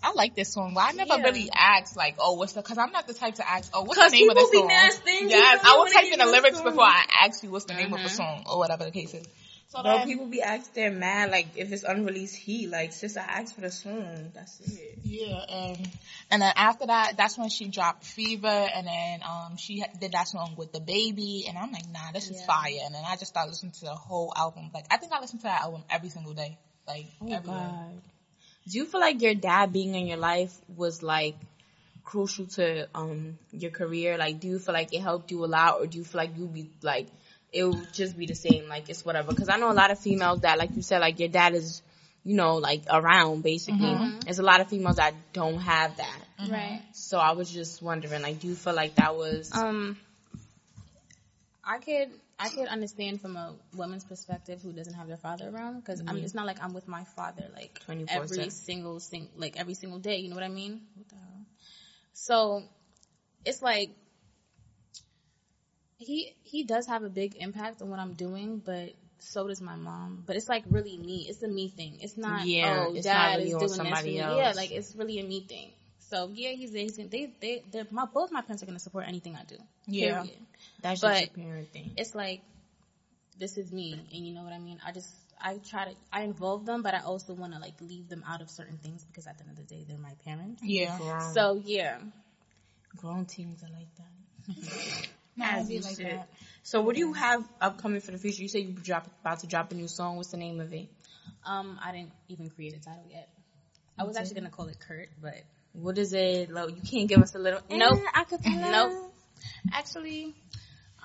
[0.03, 1.23] I like this song, but I never Yeah.
[1.23, 2.61] really asked like, oh, what's the?
[2.61, 4.75] Because I'm not the type to ask, oh, what's the name of the people be
[5.03, 5.29] song?
[5.29, 6.65] yes, I will type in the lyrics song.
[6.65, 8.15] before I ask you what's the name of the Mhm.
[8.15, 9.25] song or whatever the case is.
[9.67, 12.69] So Bro, then, people be asked they're mad like if it's unreleased heat.
[12.69, 14.31] Like sis, I asked for the song.
[14.33, 14.99] That's it.
[15.03, 15.89] yeah, and
[16.31, 20.27] and then after that, that's when she dropped Fever, and then um she did that
[20.27, 22.79] song with the baby, and I'm like, nah, this is fire.
[22.85, 24.69] And then I just started listening to the whole album.
[24.73, 27.71] Like I think I listened to that album every single day, like Oh every day.
[28.65, 28.71] God.
[28.71, 31.35] Do you feel like your dad being in your life was like
[32.03, 34.17] crucial to um your career?
[34.17, 36.37] Like, do you feel like it helped you a lot, or do you feel like
[36.37, 37.07] you'd be like
[37.51, 38.67] it would just be the same?
[38.67, 39.29] Like it's whatever.
[39.29, 41.81] Because I know a lot of females that, like you said, like your dad is,
[42.23, 43.97] you know, like around basically.
[44.23, 46.19] There's a lot of females that don't have that.
[46.49, 46.81] Right.
[46.91, 49.51] So I was just wondering, like, do you feel like that was?
[49.53, 49.97] Um,
[51.63, 55.79] I could I could understand from a woman's perspective who doesn't have their father around
[55.79, 56.25] because I'm mm-hmm.
[56.25, 58.07] it's not like I'm with my father like 24/7.
[58.09, 60.17] every single sing like every single day.
[60.17, 60.81] You know what I mean?
[60.95, 61.45] What the hell?
[62.13, 62.63] So
[63.45, 63.91] it's like
[65.97, 69.77] he he does have a big impact on what I'm doing, but so does my
[69.77, 70.23] mom.
[70.25, 71.27] But it's like really me.
[71.29, 71.99] It's a me thing.
[72.01, 74.19] It's not Yeah, oh it's dad really is doing this somebody for me.
[74.19, 74.37] else.
[74.37, 75.71] Yeah, like it's really a me thing.
[76.09, 79.35] So yeah, he's, he's they they they're, my both my parents are gonna support anything
[79.35, 79.55] I do.
[79.87, 80.23] Yeah.
[80.23, 80.39] Period.
[80.81, 81.91] That's but- just a parent thing.
[81.97, 82.41] It's like
[83.37, 84.79] this is me, and you know what I mean.
[84.85, 88.07] I just I try to I involve them, but I also want to like leave
[88.09, 90.61] them out of certain things because at the end of the day, they're my parents.
[90.63, 91.97] Yeah, Grown, So yeah,
[92.95, 95.07] grown teens are like that.
[95.41, 96.05] As you like should.
[96.05, 96.29] that.
[96.63, 98.41] So what do you have upcoming for the future?
[98.41, 100.15] You said you drop about to drop a new song.
[100.15, 100.87] What's the name of it?
[101.45, 103.29] um, I didn't even create a title yet.
[103.99, 105.35] I was actually gonna call it Kurt, but
[105.73, 106.49] What is it?
[106.49, 107.59] Like, you can't give us a little.
[107.69, 107.99] Nope.
[108.13, 108.39] I could.
[108.45, 109.13] nope.
[109.73, 110.33] Actually,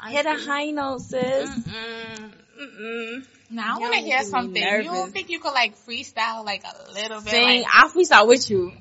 [0.09, 1.51] Hit a high note, sis.
[1.51, 3.27] Mm-mm, mm-mm.
[3.51, 4.63] Now I want to hear making me something.
[4.63, 7.31] You don't think you could like freestyle like a little bit?
[7.31, 7.63] Sing.
[7.63, 8.73] Like, I freestyle with you.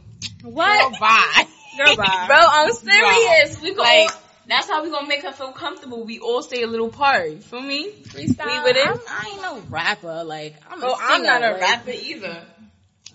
[0.44, 0.92] what?
[0.92, 1.48] Girl, bye.
[1.78, 2.26] Girl, bye.
[2.28, 3.62] Bro, I'm serious.
[3.62, 3.82] We go.
[3.82, 4.10] Like,
[4.48, 6.04] That's how we gonna make her feel comfortable.
[6.04, 7.30] We all stay a little part.
[7.30, 7.90] You feel me?
[8.04, 8.46] Freestyle.
[8.46, 8.88] We with it?
[8.88, 10.24] I'm, I ain't no rapper.
[10.24, 12.42] Like I'm a Oh, I'm not a like- rapper either.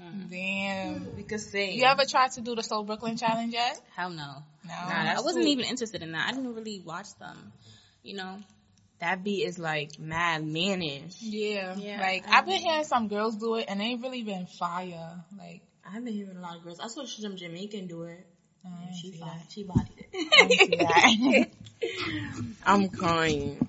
[0.02, 0.30] Mm.
[0.30, 1.16] Damn.
[1.16, 1.78] We could sing.
[1.78, 3.80] You ever tried to do the Soul Brooklyn challenge yet?
[3.96, 4.42] Hell no.
[4.66, 4.74] No.
[4.74, 5.52] Nah, I wasn't cool.
[5.52, 6.28] even interested in that.
[6.28, 7.52] I didn't really watch them.
[8.04, 8.36] You know.
[9.00, 11.16] That beat is like mad manish.
[11.20, 11.74] Yeah.
[11.76, 14.46] Yeah, Like I I've been hearing some girls do it and they ain't really been
[14.46, 15.24] fire.
[15.36, 16.78] Like I've been hearing a lot of girls.
[16.80, 18.26] I saw some Jamaican do it.
[18.64, 19.28] I didn't She see fine.
[19.30, 19.50] that.
[19.50, 21.52] She bodied I didn't see it.
[22.66, 23.68] I'm crying.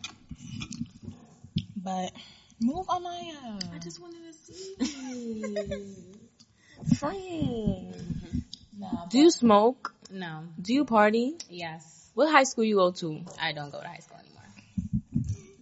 [1.75, 2.11] but
[2.61, 3.73] move Amaya.
[3.73, 4.75] I just wanted to see.
[6.97, 8.43] Friend.
[8.77, 9.93] Nah, Do you smoke?
[10.11, 10.43] No.
[10.61, 11.35] Do you party?
[11.49, 12.09] Yes.
[12.13, 13.21] What high school you go to?
[13.41, 14.14] I don't go to high school anymore.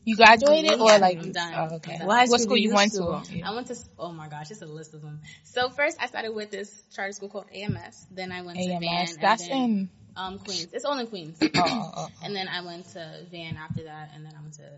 [0.06, 1.54] You graduated or like I'm done.
[1.56, 1.94] Oh, okay.
[1.94, 2.08] I'm done.
[2.08, 3.22] What What school school you you went to?
[3.24, 3.42] to?
[3.42, 5.22] I went to, oh my gosh, it's a list of them.
[5.44, 8.08] So first I started with this charter school called AMS.
[8.12, 8.84] Then I went to Van.
[8.84, 9.18] AMS.
[9.18, 9.90] That's then, in.
[10.18, 10.68] um, Queens.
[10.74, 11.38] It's all in Queens.
[11.42, 12.08] Oh, oh, oh.
[12.24, 14.70] And then I went to Van after that, and then I went to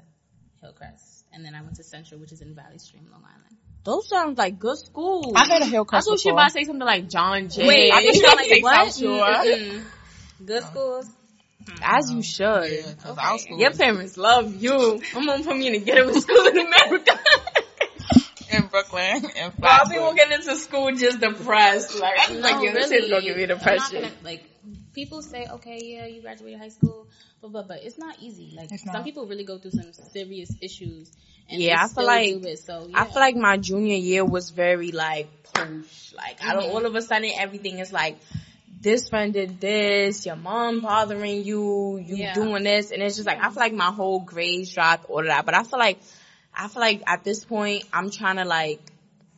[0.61, 3.57] Hillcrest, and then I went to Central, which is in Valley Stream, Long Island.
[3.83, 5.33] Those sound like good schools.
[5.35, 5.69] I heard of Hillcrest.
[5.69, 6.39] I Hillcrest thought she before.
[6.39, 7.67] about to say something like John Jay.
[7.67, 8.91] Wait, I just you want like to say what?
[8.91, 9.25] South Shore.
[9.27, 9.83] Mm-mm.
[10.45, 11.07] Good schools.
[11.81, 12.71] As you should.
[12.71, 15.01] Yeah, 'cause our school Your parents love you.
[15.15, 17.19] I'm gonna put me in a ghetto school in America.
[18.51, 19.97] in Brooklyn in I'll be Flatbush.
[19.97, 21.99] walking into school just depressed.
[21.99, 24.01] Like, I'm like, yo, this is gonna give me depression.
[24.03, 24.43] gonna- like
[24.93, 27.07] people say, okay, yeah, you graduated high school,
[27.41, 28.53] but but but it's not easy.
[28.55, 29.03] Like It's some not.
[29.03, 31.11] people really go through some serious issues.
[31.49, 34.51] And Yeah, I feel like- do it, so I feel like my junior year was
[34.51, 36.13] very like push.
[36.13, 36.59] Like I Mm-hmm.
[36.59, 36.69] don't.
[36.71, 38.17] All of a sudden, everything is like.
[38.85, 42.35] This friend did this, your mom bothering you, you Yeah.
[42.35, 45.25] doing this, and it's just like, I feel like my whole grades dropped, all of
[45.25, 45.97] that, but I feel like,
[46.53, 48.79] I feel like at this point, I'm trying to like,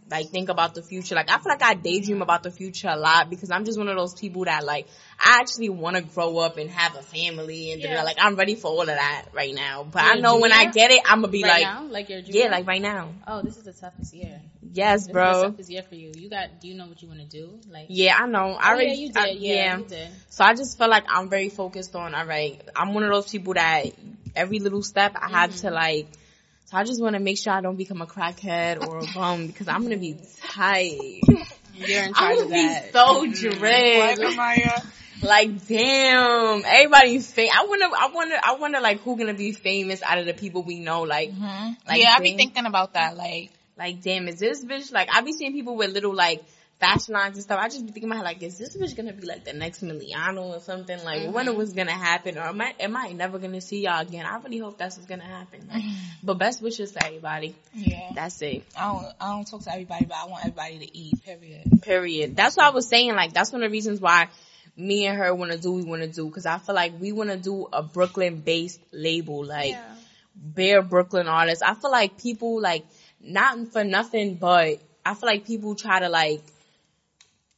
[0.09, 1.15] like think about the future.
[1.15, 3.89] Like I feel like I daydream about the future a lot because I'm just one
[3.89, 4.87] of those people that like
[5.19, 8.03] I actually want to grow up and have a family and Yeah.
[8.03, 9.83] like I'm ready for all of that right now.
[9.83, 12.09] But You're I know when I get it, I'm gonna be right like, now, like
[12.09, 13.09] yeah, like right now.
[13.27, 14.39] oh, this is the toughest year.
[14.73, 15.43] Yes, This is the bro.
[15.43, 16.11] toughest year for you.
[16.15, 16.59] You got?
[16.61, 17.59] Do you know what you want to do?
[17.69, 18.51] Like, Yeah, I know.
[18.53, 19.17] I oh, already, yeah, you did.
[19.17, 20.09] I- yeah, you did.
[20.29, 22.13] So I just feel like I'm very focused on.
[22.15, 23.87] All right, I'm one of those people that
[24.35, 25.67] every little step I have Mm-hmm.
[25.67, 26.07] to like.
[26.67, 29.47] So I just want to make sure I don't become a crackhead or a bum
[29.47, 30.17] because I'm gonna be
[30.49, 31.21] tight.
[31.75, 33.59] You're in I'm charge gonna of be so mm-hmm.
[33.61, 34.81] What, dread.
[35.23, 40.03] Like damn, everybody's fam- I wonder, I wonder, I wonder like who gonna be famous
[40.03, 41.03] out of the people we know.
[41.03, 41.71] Like, mm-hmm.
[41.87, 43.15] like yeah, I be thinking about that.
[43.15, 45.07] Like, like damn, is this bitch like?
[45.15, 46.43] I be seeing people with little like
[46.79, 47.59] fashion lines and stuff.
[47.59, 50.55] I just be thinking about like, is this bitch gonna be like the next Miliano
[50.55, 51.03] or something?
[51.03, 54.01] Like, when it was gonna happen, or am I, am I never gonna see y'all
[54.01, 54.25] again?
[54.25, 55.67] I really hope that's what's gonna happen.
[55.67, 55.95] Like, mm-hmm.
[56.23, 57.55] but best wishes to everybody.
[57.73, 58.63] yeah, That's it.
[58.77, 61.23] I don't, I don't talk to everybody, but I want everybody to eat.
[61.25, 61.81] Period.
[61.81, 62.35] Period.
[62.35, 63.15] That's what I was saying.
[63.15, 64.27] Like, that's one of the reasons why
[64.75, 66.29] me and her want to do what we want to do.
[66.29, 69.43] Cause I feel like we want to do a Brooklyn based label.
[69.43, 69.75] Like,
[70.35, 71.63] bare Brooklyn artists.
[71.63, 72.85] I feel like people like,
[73.19, 76.41] not for nothing, but I feel like people try to like,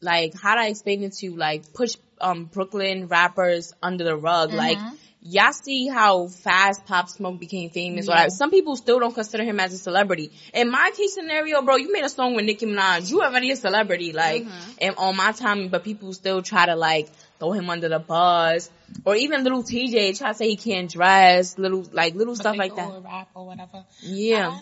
[0.02, 1.36] like, how do I explain it to you?
[1.36, 4.54] Like, push, um, Brooklyn rappers under the rug.
[4.54, 4.78] Like,
[5.22, 8.08] y'all see how fast Pop Smoke became famous.
[8.08, 10.32] Or like, some people still don't consider him as a celebrity.
[10.54, 13.10] In my case scenario, bro, you made a song with Nicki Minaj.
[13.10, 14.46] You already a celebrity, like,
[14.80, 17.10] and on my time, but people still try to like,
[17.40, 18.70] throw him under the bus.
[19.06, 22.58] Or even little TJ try to say he can't dress, little, like, little But stuff
[22.58, 23.04] like that.
[23.04, 23.86] Rap or whatever.
[24.02, 24.60] Yeah.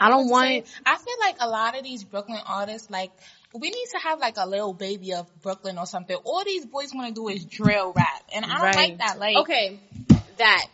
[0.00, 0.64] I, I don't want.
[0.86, 3.10] I feel like a lot of these Brooklyn artists, like,
[3.54, 6.16] we need to have like a little baby of Brooklyn or something.
[6.24, 8.76] All these boys want to do is drill rap, and I don't Right.
[8.76, 9.18] like that.
[9.18, 9.80] Like, Okay,
[10.38, 10.66] that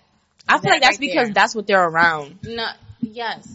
[0.49, 1.35] I feel That like that's right because there.
[1.35, 2.39] that's what they're around.
[2.43, 2.67] no,
[3.01, 3.47] yes.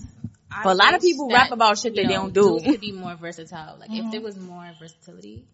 [0.51, 2.59] I But a lot of people that, rap about shit you that they don't do.
[2.59, 3.77] dudes could be more versatile.
[3.79, 4.23] Like if there mm-hmm.
[4.23, 5.45] was more versatility,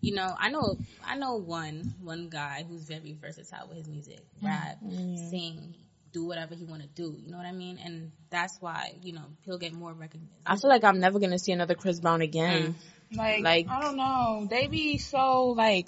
[0.00, 4.20] you know, I know, I know one one guy who's very versatile with his music,
[4.42, 5.28] rap, mm-hmm.
[5.30, 5.74] sing,
[6.12, 7.16] do whatever he want to do.
[7.22, 7.78] You know what I mean?
[7.84, 10.28] And that's why you know he'll get more recognition.
[10.46, 12.76] I feel like I'm never gonna see another Chris Brown again.
[13.14, 14.46] like, Like- I don't know.
[14.50, 15.86] They be so like,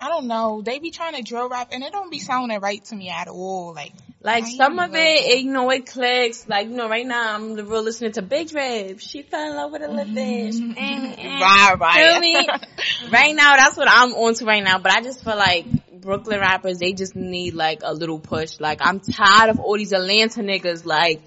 [0.00, 0.62] I don't know.
[0.62, 3.28] They be trying to drill rap, and it don't be sounding right to me at
[3.28, 3.72] all.
[3.74, 6.48] Like, Like I some of it, it, you know, it clicks.
[6.48, 8.98] Like, you know, right now I'm real listening to Big Drip.
[9.00, 10.56] She fell in love with a little fish.
[10.60, 11.40] Eh, eh.
[11.40, 12.10] right, right.
[12.10, 12.46] Feel me?
[13.10, 14.78] right now, that's what I'm on to right now.
[14.78, 15.66] But I just feel like
[16.04, 18.60] Brooklyn rappers, they just need like a little push.
[18.60, 20.84] Like, I'm tired of all these Atlanta niggas.
[20.84, 21.22] Like,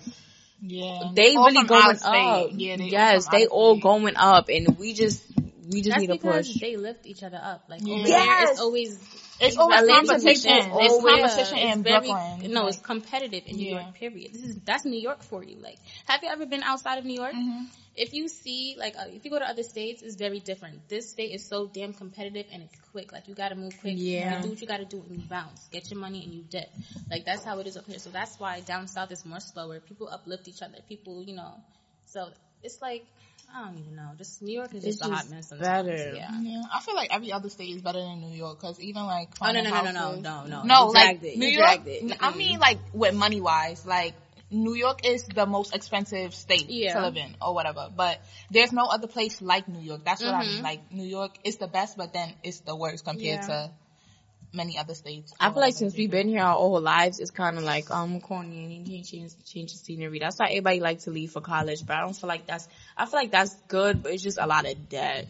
[0.61, 2.47] yeah, they All really from going up.
[2.53, 3.83] Yeah, they yes, they all state.
[3.83, 5.23] going up, and we just,
[5.71, 6.47] we just That's need a push.
[6.59, 7.65] they lift each other up.
[7.69, 7.93] Like Yeah.
[7.95, 8.27] over Yes.
[8.37, 8.99] there, it's always
[9.39, 10.51] It's always competition.
[10.51, 12.51] It's always- competition it's in very- Brooklyn.
[12.51, 13.81] No, Like, it's competitive in New Yeah.
[13.83, 13.93] York.
[13.95, 14.33] Period.
[14.33, 15.57] This is that's New York for you.
[15.57, 17.33] Like, have you ever been outside of New York?
[17.33, 17.65] Mm-hmm.
[17.95, 20.87] If you see, like, uh, if you go to other states, it's very different.
[20.87, 23.11] This state is so damn competitive and it's quick.
[23.11, 23.95] Like, you got to move quick.
[23.97, 24.37] Yeah.
[24.37, 25.67] You do what you got to do and you bounce.
[25.71, 26.69] Get your money and you dip.
[27.09, 27.97] Like, that's how it is up here.
[27.97, 29.79] So that's why down south is more slower.
[29.79, 30.77] People uplift each other.
[30.87, 31.55] People, you know.
[32.05, 32.29] So
[32.63, 33.03] it's like.
[33.53, 34.11] I don't even know.
[34.17, 35.87] Just New York is just It's a hot mess sometimes.
[35.87, 36.13] better.
[36.15, 36.29] Yeah.
[36.41, 39.29] Yeah, I feel like every other state is better than New York because even like
[39.41, 41.37] Oh no finding no no no no no no no like it.
[41.37, 41.83] New You York.
[41.83, 42.17] dragged it.
[42.19, 44.13] I mean like with money wise, like
[44.51, 46.93] New York is the most expensive state Yeah.
[46.93, 47.89] to live in or whatever.
[47.95, 48.19] But
[48.51, 50.01] there's no other place like New York.
[50.05, 50.47] That's what I Mhm.
[50.55, 50.63] mean.
[50.63, 53.47] Like New York is the best, but then it's the worst compared Yeah.
[53.47, 53.71] to
[54.53, 55.33] many other states.
[55.39, 58.21] I feel like since we've been here our whole lives, it's kind of like um
[58.21, 60.19] corny and you can't change change the scenery.
[60.19, 62.67] That's why everybody like to leave for college, but I don't feel like that's.
[62.95, 65.27] I feel like that's good, but it's just a lot of debt.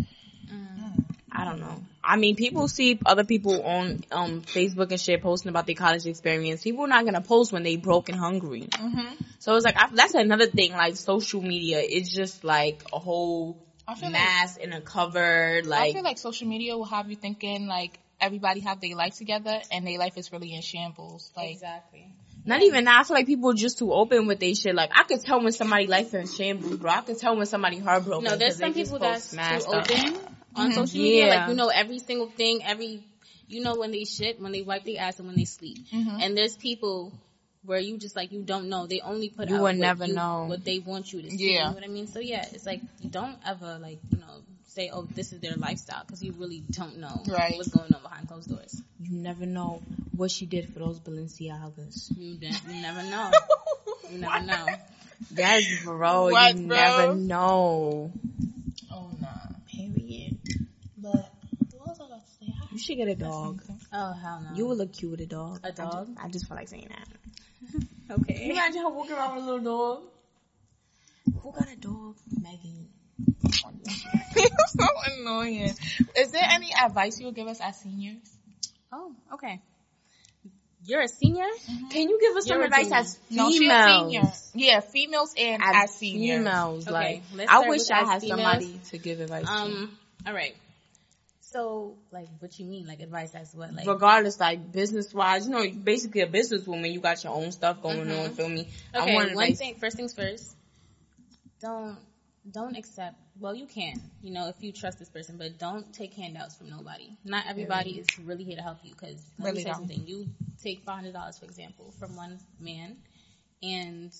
[1.37, 1.83] I don't know.
[2.03, 6.05] I mean, people see other people on um Facebook and shit posting about their college
[6.05, 6.63] experience.
[6.63, 8.67] People are not gonna post when they broke and hungry.
[8.71, 9.17] Mhm.
[9.39, 10.71] So it's like I, that's another thing.
[10.71, 15.61] Like social media, it's just like a whole I feel like mass in a cover.
[15.63, 19.15] Like I feel like social media will have you thinking like everybody have their life
[19.15, 21.31] together and their life is really in shambles.
[21.35, 22.07] Like Exactly.
[22.45, 23.01] Not even now.
[23.01, 24.73] I feel like people are just too open with their shit.
[24.73, 26.91] Like I could tell when somebody life is in shambles, bro.
[26.91, 28.23] I could tell when somebody heartbroken.
[28.23, 29.91] No, there's some people that's mad too stuff.
[29.91, 30.17] open
[30.55, 31.27] on social media.
[31.27, 31.39] Yeah.
[31.41, 33.03] Like you know every single thing, every
[33.49, 35.77] you know when they shit, when they wipe their ass, and when they sleep.
[35.93, 36.21] Mhm.
[36.21, 37.11] And there's people
[37.65, 38.87] where you just like you don't know.
[38.87, 40.45] They only put You out would what never you- know.
[40.47, 41.53] what they want you to see.
[41.53, 41.59] Yeah.
[41.63, 42.07] You know what I mean?
[42.07, 44.41] So yeah, it's like you don't ever like you know
[44.77, 47.55] say oh this is their lifestyle because you really don't know Right.
[47.57, 48.81] what's going on behind closed doors.
[49.01, 49.81] You never know
[50.15, 52.15] what she did for those Balenciagas.
[52.15, 53.31] You, de- you never know.
[54.11, 54.65] You never know.
[55.35, 56.29] Yes, bro.
[56.31, 56.77] What, you bro?
[56.77, 58.11] never know.
[58.93, 59.27] oh nah.
[59.69, 60.37] Period.
[60.97, 61.29] But
[61.75, 62.53] what was I about to say?
[62.71, 63.61] You should get a dog.
[63.91, 64.55] Oh hell no.
[64.55, 65.59] You would look cute with a dog.
[65.63, 65.93] A dog?
[65.93, 67.07] I just, I just feel like saying that.
[67.71, 68.49] Can you okay?
[68.51, 70.03] imagine her walking around with a little dog?
[71.41, 72.15] Who got a dog?
[72.41, 72.87] Megan.
[74.67, 74.85] so
[75.19, 75.73] annoying.
[76.17, 78.17] Is there any advice you would give us as seniors?
[78.91, 79.61] Oh okay.
[80.85, 81.43] You're a senior.
[81.91, 82.97] Can you give us some You're a advice junior.
[82.99, 84.51] as No, females?
[84.55, 84.57] a.
[84.57, 86.37] Yeah, females and as, As seniors.
[86.39, 88.41] females, Okay, like I wish I had females.
[88.41, 89.51] somebody to give advice to.
[89.51, 89.97] Um.
[90.25, 90.55] All right.
[91.41, 92.87] So, like, what you mean?
[92.87, 93.73] Like, advice as what?
[93.73, 96.91] Like, regardless, like business wise, you know, you're basically a businesswoman.
[96.93, 98.29] You got your own stuff going on.
[98.31, 98.67] Feel me?
[98.93, 99.13] I okay.
[99.15, 99.57] want One advice.
[99.57, 99.75] thing.
[99.75, 100.55] First things first.
[101.61, 101.97] Don't
[102.49, 103.15] don't accept.
[103.39, 104.01] Well, you can.
[104.21, 107.09] You know, if you trust this person, but don't take handouts from nobody.
[107.23, 108.91] Not everybody is really here to help you.
[108.91, 109.75] Because let Really me say don't.
[109.77, 110.07] something.
[110.07, 110.27] You
[110.63, 112.97] take five hundred dollars, for example, from one man,
[113.61, 114.11] and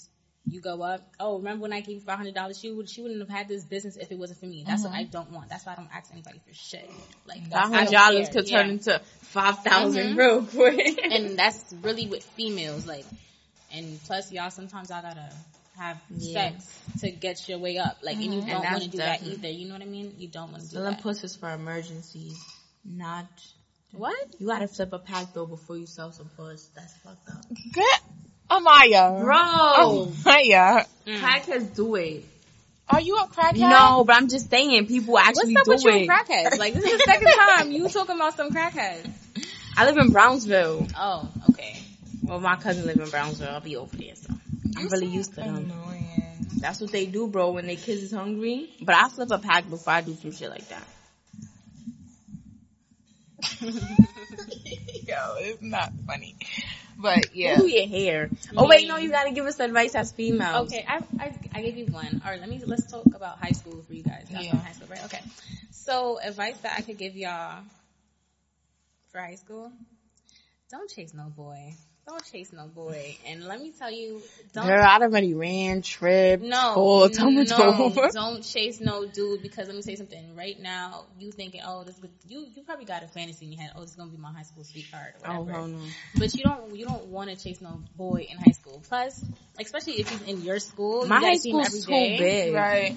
[0.50, 1.02] you go up.
[1.20, 2.60] Oh, remember when I gave you five hundred dollars?
[2.60, 4.64] She would she wouldn't have had this business if it wasn't for me.
[4.66, 5.50] That's what I don't want.
[5.50, 6.90] That's why I don't ask anybody for shit.
[7.26, 10.18] Like Five I hundred dollars could turn into five thousand Mhm.
[10.18, 11.00] real quick.
[11.12, 13.06] and that's really with females like
[13.74, 15.30] and plus y'all sometimes y'all gotta
[15.78, 16.52] have Yeah.
[16.52, 18.50] sex to get your way up like and you mm-hmm.
[18.50, 20.70] don't want to do that either you know what i mean you don't want to
[20.70, 22.44] do Selling that pussies for emergencies,
[22.84, 23.28] not.
[23.92, 26.70] what You gotta flip a pack though before you sell some puss.
[26.76, 28.02] That's fucked up, Get
[28.50, 29.22] Amaya.
[29.22, 29.36] bro.
[29.38, 30.86] Amaya.
[31.06, 31.20] Mm.
[31.20, 32.24] Crackheads do it.
[32.90, 33.58] Are you a crackhead?
[33.70, 36.02] No, but I'm just saying people actually what's actually up do with you it.
[36.02, 39.10] and crackheads like this is the second time you talking about some crackheads
[39.76, 40.88] I live in Brownsville.
[40.98, 41.78] oh okay
[42.24, 43.50] Well, my cousin live in Brownsville.
[43.50, 44.34] I'll be over there, so
[44.78, 45.56] I'm really used to them.
[45.56, 46.48] Annoying.
[46.60, 48.70] That's what they do, bro, when their kids is hungry.
[48.82, 50.88] But I flip a pack before I do some shit like that.
[53.62, 56.36] Yo, it's not funny.
[56.98, 57.58] But yeah.
[57.58, 58.30] Do your hair.
[58.56, 60.72] Oh wait, no, you gotta give us advice as females.
[60.72, 63.52] okay I, I i gave you one all right let me let's talk about high
[63.52, 64.52] school for you guys Y'all Yeah.
[64.52, 65.22] from high school right okay
[65.72, 67.62] so advice that i could give y'all
[69.12, 69.72] for high school
[70.72, 71.74] don't chase no boy
[72.08, 74.22] don't chase no boy and let me tell you
[74.54, 78.10] don't Girl, I already ran, tripped, No, told, told no, to.
[78.14, 80.36] don't chase no dude because let me say something.
[80.36, 82.10] Right now, you thinking, oh, this good.
[82.30, 83.72] You you probably got a fantasy in your head.
[83.76, 85.52] Oh, this is gonna be my high school sweetheart or Oh, whatever.
[85.60, 85.80] hell no.
[86.18, 88.82] But you don't you don't want to chase no boy in high school.
[88.88, 89.24] Plus,
[89.60, 92.18] especially if he's in your school, My gotta high see him school's too day.
[92.18, 92.54] big.
[92.54, 92.96] Right.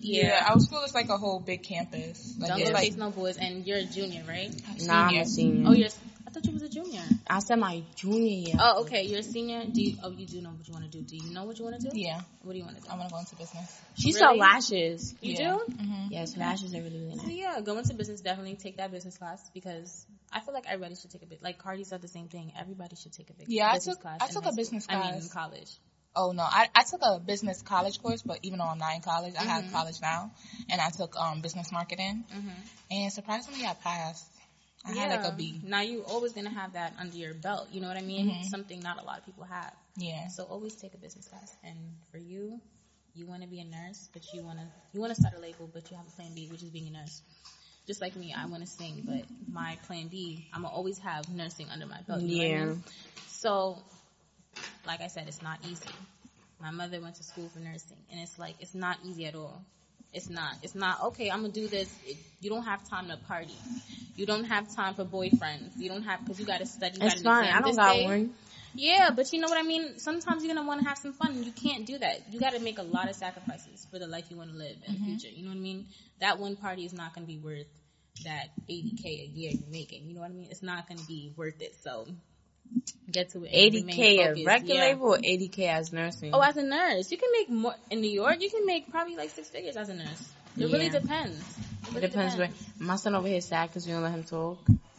[0.00, 0.22] Yeah.
[0.26, 0.46] Yeah.
[0.48, 2.34] our school is like a whole big campus.
[2.38, 4.50] Like Don't it's go like chase no boys, and you're a junior, right?
[4.86, 5.22] Nah, I'm senior.
[5.22, 5.68] a senior.
[5.68, 5.88] Oh, you're.
[6.38, 7.02] I thought you was a junior.
[7.28, 8.54] I said my junior year.
[8.60, 9.02] Oh, okay.
[9.02, 9.64] You're a senior.
[9.64, 9.96] Do you?
[10.04, 11.02] Oh, you do know what you want to do.
[11.02, 11.98] Do you know what you want to do?
[11.98, 12.88] Yeah, What do you want to do?
[12.88, 13.80] I want to go into business.
[13.96, 14.18] she really?
[14.20, 15.14] sell lashes.
[15.20, 15.58] You Yeah.
[15.66, 15.72] do?
[15.74, 17.32] hmm Yes, lashes are really, really So nice.
[17.36, 18.20] yeah, go into business.
[18.20, 21.42] Definitely take that business class because I feel like everybody should take a bit.
[21.42, 22.52] Like Cardi said the same thing.
[22.56, 24.18] Everybody should take a big Yeah, I took- class.
[24.22, 24.96] I took a business school.
[24.96, 25.32] I mean, in class.
[25.32, 25.70] college.
[26.14, 29.02] Oh no, I, I took a business college course, but even though I'm not in
[29.02, 29.48] college, I Mm-hmm.
[29.48, 30.30] have college now,
[30.70, 32.50] and I took um business marketing, Mhm.
[32.92, 34.24] and surprisingly I passed.
[34.84, 35.60] I had like a B.
[35.64, 37.68] Now you always gonna have that under your belt.
[37.72, 38.26] You know what I mean?
[38.26, 38.44] Mhm.
[38.44, 39.74] Something not a lot of people have.
[39.96, 40.28] Yeah.
[40.28, 41.56] So always take a business class.
[41.64, 41.76] And
[42.10, 42.60] for you,
[43.14, 45.40] you want to be a nurse, but you want to you want to start a
[45.40, 47.22] label, but you have a plan B, which is being a nurse.
[47.86, 51.28] Just like me, I want to sing, but my plan B, I'm gonna always have
[51.28, 52.22] nursing under my belt.
[52.22, 52.64] You know what I Yeah.
[52.66, 52.82] mean?
[53.26, 53.82] So,
[54.86, 55.90] like I said, it's not easy.
[56.60, 59.64] My mother went to school for nursing, and it's like it's not easy at all.
[60.12, 60.54] It's not.
[60.62, 61.30] It's not okay.
[61.30, 61.92] I'm gonna do this.
[62.06, 63.54] It, you don't have time to party.
[64.16, 65.76] You don't have time for boyfriends.
[65.76, 66.98] You don't have because you gotta study.
[67.00, 67.54] You It's got fine.
[67.54, 68.04] I don't got day.
[68.04, 68.34] one.
[68.74, 69.98] Yeah, but you know what I mean?
[69.98, 72.32] Sometimes you're gonna wanna have some fun and you can't do that.
[72.32, 74.98] You gotta make a lot of sacrifices for the life you wanna live in the
[74.98, 75.16] mm-hmm.
[75.16, 75.34] future.
[75.34, 75.86] You know what I mean?
[76.20, 77.66] That one party is not gonna be worth
[78.24, 80.06] that 80k a year you're making.
[80.06, 80.48] You know what I mean?
[80.50, 81.74] It's not gonna be worth it.
[81.82, 82.06] So
[83.10, 83.50] get to it.
[83.52, 84.46] and remain 80k a focused.
[84.46, 84.80] record Yeah.
[84.80, 86.34] label or 80k as nursing?
[86.34, 88.40] Oh, as a nurse, you can make more in New York.
[88.40, 90.28] You can make probably like six figures as a nurse.
[90.56, 91.38] It really depends.
[91.88, 92.36] It really depends.
[92.36, 94.58] Where my son over here sad because we don't let him talk.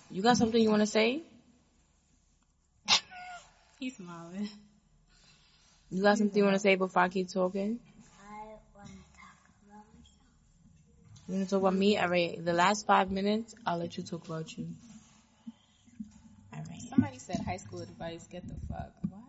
[0.10, 1.22] You got something you want to say?
[3.80, 4.50] He's smiling.
[5.92, 7.80] You got something you want to say before I keep talking?
[8.22, 10.18] I want to talk about myself.
[11.28, 11.98] You want to talk about me?
[11.98, 12.44] All right.
[12.44, 14.68] The last five minutes, I'll let you talk about you.
[16.66, 16.82] All right.
[16.90, 18.28] Somebody said high school advice.
[18.32, 18.92] Get the fuck.
[19.10, 19.24] What?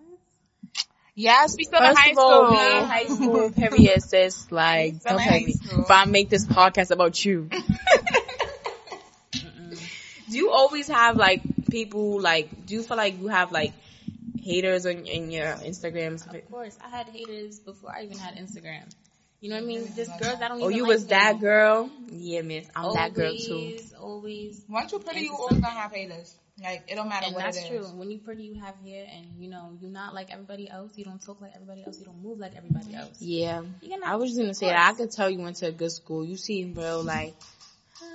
[1.14, 2.52] Yes, we still in First high of all, school.
[2.52, 4.50] me, high school, period, sis.
[4.50, 5.52] Like, don't in tell high me.
[5.52, 5.82] school.
[5.84, 7.50] If I make this podcast about you.
[9.32, 13.72] do you always have, like, people, like, do you feel like you have, like,
[14.40, 16.32] haters on in your Instagrams?
[16.32, 18.84] Of course, I had haters before I even had Instagram.
[19.40, 19.88] You know what I mean?
[19.96, 21.08] Just girls that don't Oh, you like was me.
[21.08, 21.90] that girl?
[22.12, 22.68] Yeah, miss.
[22.76, 23.76] I'm always, that girl too.
[23.98, 26.34] Always, Once you're pretty, you Into always gonna have haters.
[26.62, 27.68] Like it don't matter and what that's it is.
[27.68, 27.98] true.
[27.98, 30.92] When you pretty, you have hair, and you know you're not like everybody else.
[30.96, 31.98] You don't talk like everybody else.
[31.98, 33.20] You don't move like everybody else.
[33.20, 33.62] Yeah.
[33.80, 35.72] You're gonna- I was just gonna say that I could tell you went to a
[35.72, 36.24] good school.
[36.24, 37.34] You seem real like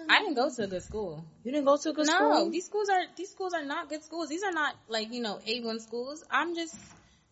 [0.10, 1.26] I didn't go to a good school.
[1.44, 2.46] you didn't go to a good no, school.
[2.46, 4.30] No, these schools are these schools are not good schools.
[4.30, 6.24] These are not like you know A one schools.
[6.30, 6.76] I'm just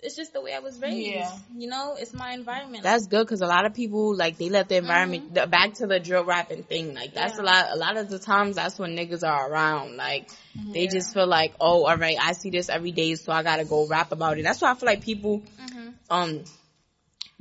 [0.03, 1.05] it's just the way I was raised.
[1.05, 1.31] Yeah.
[1.55, 2.83] You know, it's my environment.
[2.83, 5.87] That's good because a lot of people like they let the environment the, back to
[5.87, 6.93] the drill rapping thing.
[6.93, 7.45] Like that's Mm-hmm.
[7.45, 7.51] Yeah.
[7.51, 7.71] a lot.
[7.71, 9.97] A lot of the times that's when niggas are around.
[9.97, 10.71] Like Mm-hmm.
[10.73, 13.65] they just feel like, oh, all right, I see this every day, so I gotta
[13.65, 14.43] go rap about it.
[14.43, 15.89] That's why I feel like people Mm-hmm.
[16.11, 16.43] um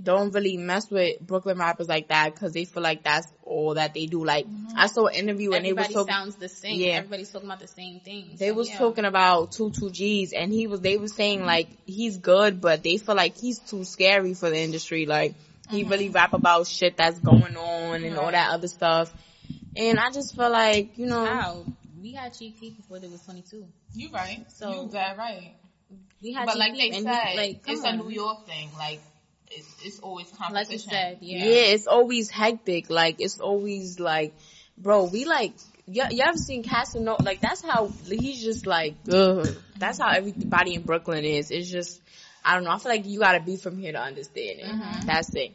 [0.02, 3.94] don't really mess with Brooklyn rappers like that because they feel like that's all that
[3.94, 4.24] they do.
[4.24, 5.94] Like I saw an interview and they was Mm-hmm.
[5.94, 6.12] Talking.
[6.14, 6.80] sounds the same.
[6.80, 6.92] Yeah.
[6.98, 8.30] Everybody's talking about the same thing.
[8.38, 8.78] They So, was yeah.
[8.78, 12.82] talking about two two G's and he was they was saying like he's good but
[12.82, 15.06] they feel like he's too scary for the industry.
[15.06, 15.34] Like
[15.70, 19.12] he really rap about shit that's going on and all that other stuff.
[19.76, 21.64] And I just feel like, you know How?
[22.02, 23.64] We had Chief Keef before there was 22.
[23.94, 24.44] You right.
[24.52, 25.54] So- you that right.
[26.22, 27.94] We had But Chief like they said, like, it's on.
[27.94, 28.68] a New York thing.
[28.78, 29.00] Like
[29.54, 30.54] it's, it's always competition.
[30.54, 31.44] Like you said, yeah.
[31.44, 31.74] yeah.
[31.74, 32.90] it's always hectic.
[32.90, 34.34] Like it's always like
[34.78, 35.52] bro, we like
[35.86, 37.22] you, you ever seen Casanova?
[37.22, 39.48] Like that's how he's just like ugh.
[39.78, 41.50] That's how everybody in Brooklyn is.
[41.50, 42.00] It's just
[42.44, 42.70] I don't know.
[42.70, 44.66] I feel like you gotta be from here to understand it.
[44.66, 45.06] Mm-hmm.
[45.06, 45.54] That's it.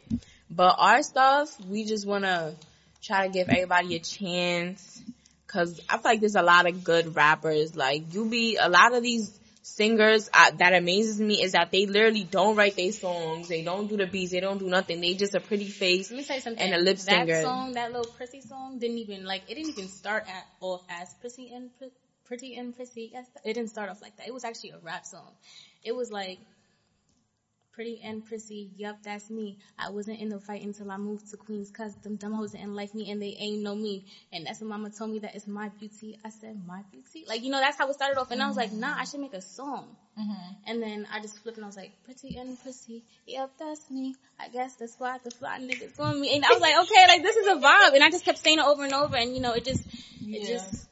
[0.50, 2.54] But our stuff, we just wanna
[3.02, 5.02] try to give everybody a chance.
[5.46, 7.74] Cause I feel like there's a lot of good rappers.
[7.74, 11.86] Like you be a lot of these singers uh, that amazes me is that they
[11.86, 13.48] literally don't write their songs.
[13.48, 14.32] They don't do the beats.
[14.32, 15.00] They don't do nothing.
[15.00, 16.10] They just a pretty face.
[16.10, 16.62] Let me say something.
[16.62, 17.26] And a lip singer.
[17.26, 19.42] that song, that little prissy song, didn't even like.
[19.48, 21.70] It didn't even start at off as prissy and
[22.24, 23.10] pretty and prissy.
[23.12, 24.26] Yes, it didn't start off like that.
[24.26, 25.30] It was actually a rap song.
[25.84, 26.38] It was like
[27.78, 28.70] pretty and prissy.
[28.76, 29.56] Yup, that's me.
[29.78, 32.74] I wasn't in the fight until I moved to Queens, cause them dumb hoes didn't
[32.74, 34.04] like me and they ain't know me.
[34.32, 36.18] And that's when Mama told me that it's my beauty.
[36.24, 37.24] I said my beauty.
[37.28, 38.32] Like you know, that's how it started off.
[38.32, 39.94] And I was like, nah, I should make a song.
[40.18, 40.54] Mm-hmm.
[40.66, 43.04] And then I just flipped and I was like, pretty and prissy.
[43.28, 44.16] Yep, that's me.
[44.40, 46.34] I guess that's why the fly niggas on me.
[46.34, 47.94] And I was like, okay, like this is a vibe.
[47.94, 49.14] And I just kept saying it over and over.
[49.14, 49.86] And you know, it just,
[50.20, 50.88] it just,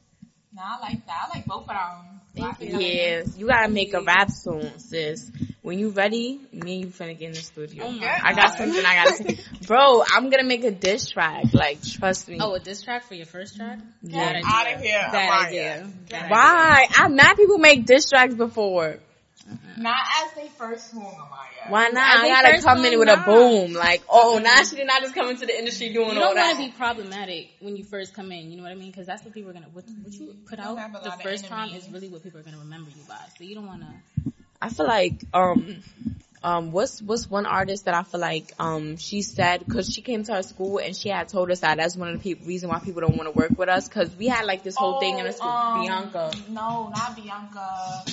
[0.53, 1.27] Nah, I like that.
[1.27, 2.17] I like both of them.
[2.33, 2.79] Thank you.
[2.79, 5.29] Yeah, you gotta make a rap song, sis.
[5.67, 7.83] When you ready, me and you finna get in the studio.
[7.85, 9.37] Oh I got something I gotta say.
[9.67, 11.53] Bro, I'm gonna make a diss track.
[11.53, 12.37] Like, trust me.
[12.39, 13.79] oh, a diss track for your first track?
[14.01, 14.31] Yeah.
[14.31, 15.09] Bad Out of here.
[15.11, 15.47] Bad Amaya.
[15.47, 15.89] idea.
[16.09, 16.87] Bad Why?
[16.97, 18.95] I've mad people make diss tracks before.
[19.77, 21.69] Not as they first song, Amaya.
[21.69, 22.15] Why not?
[22.15, 23.73] As I gotta come in one, with a boom.
[23.73, 26.37] Like, oh, now she did not just come into the industry doing You all don't
[26.37, 28.51] want to be problematic when you first come in.
[28.51, 28.91] You know what I mean?
[28.91, 29.67] Because that's what people are gonna.
[29.73, 32.39] What, what you put don't have a out the first time is really what people
[32.39, 33.19] are gonna remember you by.
[33.37, 34.31] So you don't want to.
[34.61, 35.77] I feel like um
[36.43, 40.23] um what's what's one artist that I feel like um she said because she came
[40.23, 42.69] to our school and she had told us that that's one of the pe- reason
[42.69, 45.17] why people don't want to work with us because we had like this whole thing
[45.17, 45.51] in the school.
[45.51, 46.31] um, Bianca.
[46.49, 48.03] No, not Bianca.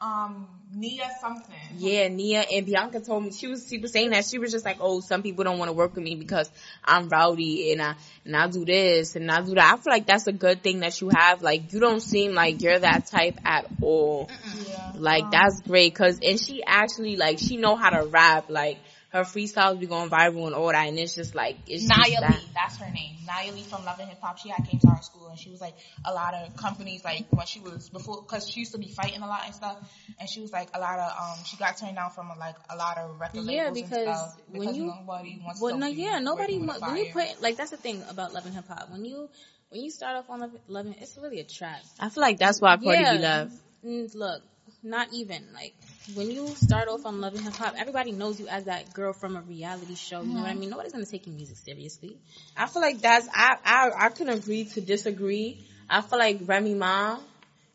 [0.00, 0.46] Um,
[0.76, 1.54] Nya something.
[1.76, 4.64] Yeah, Nya and Bianca told me she was she was saying that she was just
[4.64, 6.48] like, oh, some people don't want to work with me because
[6.84, 7.94] I'm rowdy and I
[8.24, 9.74] and I do this and I do that.
[9.74, 11.42] I feel like that's a good thing that you have.
[11.42, 14.30] Like you don't seem like you're that type at all.
[14.68, 14.92] Yeah.
[14.94, 18.48] Like that's great, cause and she actually like she know how to rap.
[18.48, 18.78] Like
[19.10, 22.20] her freestyles be going viral and all that, and it's just like it's just Nya
[22.20, 22.30] that.
[22.30, 23.16] Lee, that's her name.
[23.26, 24.38] Nya Lee from Love and Hip Hop.
[24.38, 27.26] She had came to our school and she was like a lot of companies like
[27.30, 29.76] when she was before because she used to be fighting a lot and stuff.
[30.18, 32.76] And she was like a lot of um she got turned down from like a
[32.76, 35.78] lot of record Yeah, labels because and stuff when because you- nobody wants Well, to.
[35.80, 36.58] no, yeah, nobody.
[36.58, 38.90] working When you put like that's the thing about love and hip hop.
[38.90, 39.28] When you
[39.70, 41.80] when you start off on love, love and it's really a trap.
[41.98, 43.12] I feel like that's why Cardi yeah.
[43.16, 43.52] B left.
[43.84, 44.42] Mm, Look,
[44.82, 45.74] not even like
[46.14, 49.12] when you start off on Love and Hip Hop, everybody knows you as that girl
[49.12, 50.22] from a reality show.
[50.22, 50.60] You know what I mm-hmm.
[50.60, 50.70] mean?
[50.70, 52.16] Nobody's gonna take your music seriously.
[52.56, 55.64] I feel like that's I I I can agree to disagree.
[55.88, 57.18] I feel like Remy Ma,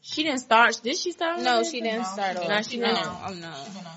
[0.01, 0.79] she didn't start.
[0.83, 1.41] Did she start?
[1.41, 2.43] No, she didn't No, start off.
[2.43, 2.65] didn't.
[2.65, 2.97] She didn't.
[2.97, 3.53] oh no,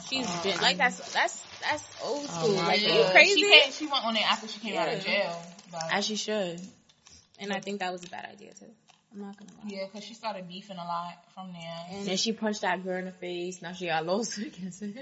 [0.09, 2.57] she's oh, been like that's that's that's old Oh, school.
[2.57, 3.41] my like, are you Yeah, crazy?
[3.43, 5.43] She, came, she went on it after she came out of jail.
[5.71, 6.61] But As she should.
[7.39, 8.67] and I think that was a bad idea too.
[9.15, 9.71] I'm not gonna lie.
[9.71, 11.77] yeah, because she started beefing a lot from there.
[11.91, 13.63] And And she punched that girl in the face.
[13.63, 14.89] Now she got lawsuit against her.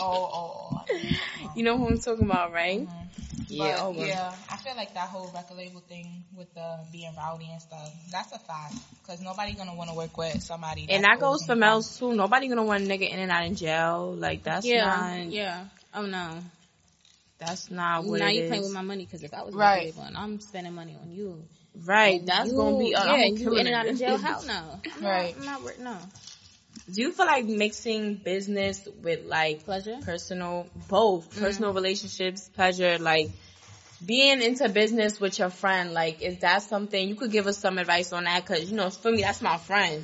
[0.00, 1.52] Oh, oh, oh, oh.
[1.54, 2.80] you know who I'm talking about, right?
[2.80, 3.38] Mm-hmm.
[3.38, 3.76] But, Yeah.
[3.80, 4.06] oh, well.
[4.06, 7.92] yeah, I feel like that whole record label thing with the being rowdy and stuff,
[8.10, 8.74] that's a fact.
[9.02, 10.86] Because nobody gonna want to work with somebody.
[10.90, 12.14] And that goes for males too.
[12.14, 14.14] Nobody gonna want a nigga in and out in jail.
[14.18, 15.30] Like that's yeah, not.
[15.30, 15.64] yeah.
[15.94, 16.38] Oh no.
[17.38, 18.48] That's not what now it you is.
[18.48, 19.94] playing with my money because if I was Right.
[19.94, 19.96] right.
[19.96, 21.40] one, I'm spending money on you.
[21.84, 22.24] Right.
[22.24, 22.94] That's you, gonna be.
[22.94, 23.12] Uh, yeah.
[23.12, 24.16] I'm you killing in and out of jail?
[24.18, 24.80] Hell no.
[24.96, 25.36] I'm Right.
[25.36, 25.62] Not, I'm not.
[25.62, 25.96] wor- No.
[26.92, 29.98] Do you feel like mixing business with like Pleasure.
[30.02, 33.30] personal, both personal relationships, pleasure, like
[34.04, 35.92] being into business with your friend?
[35.92, 38.46] Like, is that something you could give us some advice on that?
[38.46, 40.02] Cause you know, for me, that's my friend,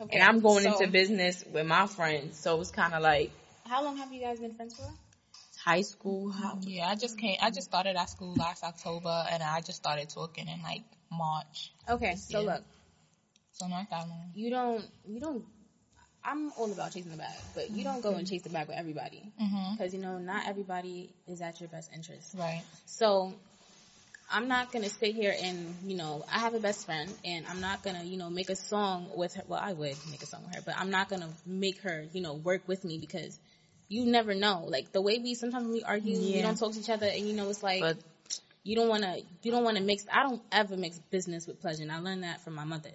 [0.00, 0.18] Okay.
[0.18, 3.32] and I'm going so, into business with my friend, so it's kind of like
[3.66, 4.88] How long have you guys been friends for?
[5.64, 6.30] high school.
[6.30, 7.36] How, Yeah, I just came.
[7.42, 11.72] I just started at school last October, and I just started talking in like March.
[11.88, 12.16] Okay.
[12.16, 12.54] So Yeah.
[12.54, 12.64] look,
[13.52, 14.30] So not that long.
[14.34, 14.84] you don't.
[15.06, 15.44] You don't.
[16.22, 18.26] I'm all about chasing the bag, but you don't go and mm-hmm.
[18.26, 19.72] chase the bag with everybody mm-hmm.
[19.72, 22.34] because you know not everybody is at your best interest.
[22.36, 22.62] Right.
[22.84, 23.32] So
[24.30, 27.60] I'm not gonna sit here and you know I have a best friend and I'm
[27.60, 29.42] not gonna you know make a song with her.
[29.46, 32.20] Well, I would make a song with her, but I'm not gonna make her you
[32.20, 33.38] know work with me because
[33.88, 34.64] you never know.
[34.68, 37.34] Like the way we sometimes we argue, we don't talk to each other, and you
[37.34, 37.96] know it's like but
[38.62, 40.04] you don't want to you don't want to mix.
[40.12, 42.90] I don't ever mix business with pleasure, and I learned that from my mother.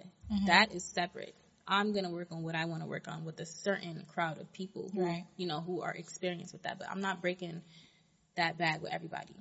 [0.46, 1.34] That is separate.
[1.68, 4.52] I'm gonna work on what I want to work on with a certain crowd of
[4.52, 5.24] people who Right.
[5.36, 6.78] you know who are experienced with that.
[6.78, 7.62] But I'm not breaking
[8.36, 9.34] that bag with everybody.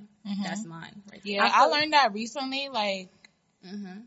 [0.44, 1.04] That's mine.
[1.12, 1.34] Right there.
[1.34, 2.70] Yeah, I, learned that recently.
[2.70, 3.10] Like,
[3.64, 4.00] hmm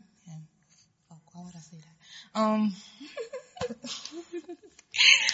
[1.11, 2.39] oh, why would I say that?
[2.39, 2.73] Um,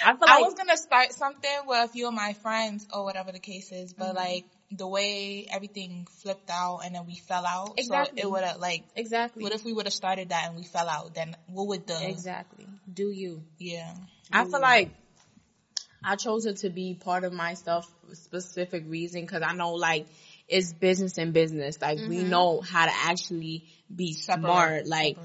[0.05, 3.31] I feel I was gonna start something with a few of my friends or whatever
[3.31, 4.17] the case is, but Mm-hmm.
[4.17, 4.45] like
[4.77, 7.73] the way everything flipped out and then we fell out.
[7.77, 8.21] Exactly.
[8.21, 9.43] So it would have like, Exactly.
[9.43, 11.13] what if we would have started that and we fell out?
[11.13, 12.67] Then what would the exactly.
[12.91, 13.43] Do you?
[13.59, 13.93] yeah?
[14.31, 14.91] I feel like
[16.03, 19.53] I chose it to be part of my stuff for a specific reason because I
[19.53, 20.07] know like
[20.47, 21.81] it's business and business.
[21.81, 22.29] Like we mm-hmm.
[22.29, 24.87] know how to actually be smart.
[24.87, 25.17] Like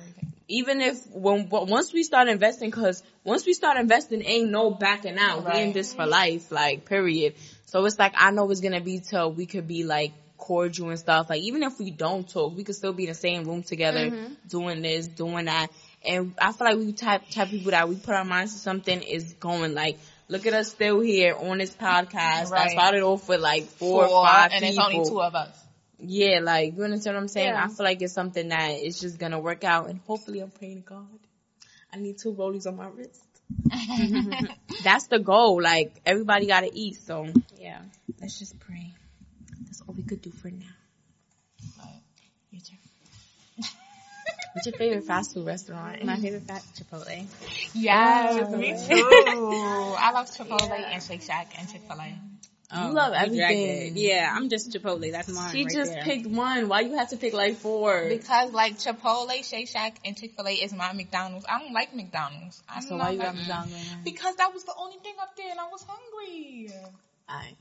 [0.49, 5.19] even if when once we start investing, because once we start investing, ain't no backing
[5.19, 5.45] out.
[5.45, 6.51] We in this for life.
[6.51, 7.35] Like period.
[7.71, 10.99] So it's like I know it's gonna be till we could be like cordial and
[10.99, 11.31] stuff.
[11.31, 14.11] Like even if we don't talk, we could still be in the same room together,
[14.11, 14.35] mm-hmm.
[14.49, 15.69] doing this, doing that.
[16.05, 19.01] And I feel like we type type people that we put our minds to something
[19.03, 19.99] is going like.
[20.27, 22.51] Look at us still here on this podcast.
[22.51, 22.69] Right.
[22.69, 24.85] I started off with like four, or Four, five and people.
[24.85, 25.57] it's only two of us.
[25.99, 27.49] Yeah, like you understand what I'm saying?
[27.49, 27.65] Yeah.
[27.65, 30.83] I feel like it's something that is just gonna work out, and hopefully, I'm praying
[30.83, 31.19] to God.
[31.93, 33.25] I need two rollies on my wrist.
[34.85, 35.61] That's the goal.
[35.63, 37.27] Like everybody gotta eat, so
[37.59, 37.81] Yeah.
[38.21, 38.93] let's just pray.
[39.67, 40.67] That's all we could do for now.
[42.51, 42.79] Your turn.
[44.55, 46.05] What's your favorite fast food restaurant?
[46.05, 47.27] My favorite fat Chipotle.
[47.75, 49.95] Yes, me too.
[49.99, 52.19] I love Chipotle and Shake Shack and Chick Fil A.
[52.73, 53.93] Oh, love you dragged everything.
[53.97, 55.11] Yeah, I'm just Chipotle.
[55.11, 55.53] That's mine.
[55.53, 56.05] She right just there.
[56.05, 56.69] picked one.
[56.69, 58.09] Why you have to pick like four?
[58.09, 61.47] Because like Chipotle, Shake Shack, and Chick Fil A is my McDonald's.
[61.49, 62.63] I don't like McDonald's.
[62.69, 63.75] I So why you got McDonald's?
[64.05, 66.71] Because that was the only thing up there, and I was hungry.
[67.29, 67.55] I,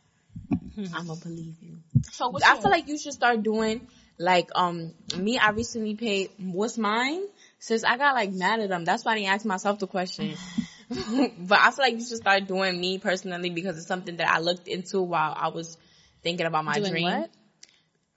[0.93, 1.77] I'ma believe you.
[2.11, 2.61] So what's I yours?
[2.61, 3.87] feel like you should start doing
[4.19, 5.39] like um me.
[5.39, 7.23] I recently paid what's mine
[7.57, 8.85] since I got like mad at them.
[8.85, 10.37] That's why I didn't ask myself the question.
[11.37, 14.39] but I feel like you should start doing me personally because it's something that I
[14.39, 15.77] looked into while I was
[16.23, 17.03] thinking about my Doing dream.
[17.03, 17.29] what?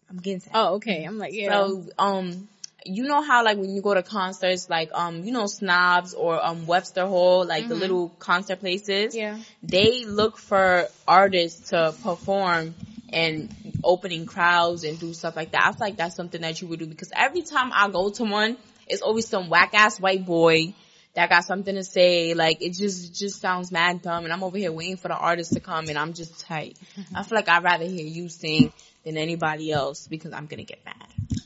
[0.09, 0.51] I'm getting to.
[0.55, 1.05] Oh, okay.
[1.05, 1.51] I'm like, yeah.
[1.51, 2.49] So um
[2.85, 6.45] you know how like when you go to concerts, like um, you know SOB's or
[6.45, 9.15] um Webster Hall, like the little concert places.
[9.15, 9.39] Yeah.
[9.63, 12.75] They look for artists to perform
[13.13, 13.55] and
[13.85, 15.63] opening crowds and do stuff like that.
[15.65, 18.25] I feel like that's something that you would do because every time I go to
[18.25, 18.57] one,
[18.87, 20.75] it's always some whack ass white boy
[21.15, 22.35] that got something to say.
[22.35, 25.53] Like it just just sounds mad dumb, and I'm over here waiting for the artist
[25.55, 26.79] to come, and I'm just tight.
[27.15, 28.73] I feel like I'd rather hear you sing
[29.05, 30.95] than anybody else because I'm gonna get mad.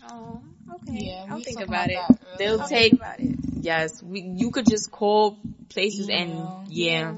[0.09, 0.41] Oh,
[0.77, 1.07] okay.
[1.07, 1.95] Yeah, I'll think talking about it.
[1.95, 2.39] that earlier.
[2.39, 3.37] They'll I'll take about it.
[3.61, 4.03] yes.
[4.03, 5.39] We you could just call
[5.69, 6.65] places Email.
[6.67, 7.15] and yeah,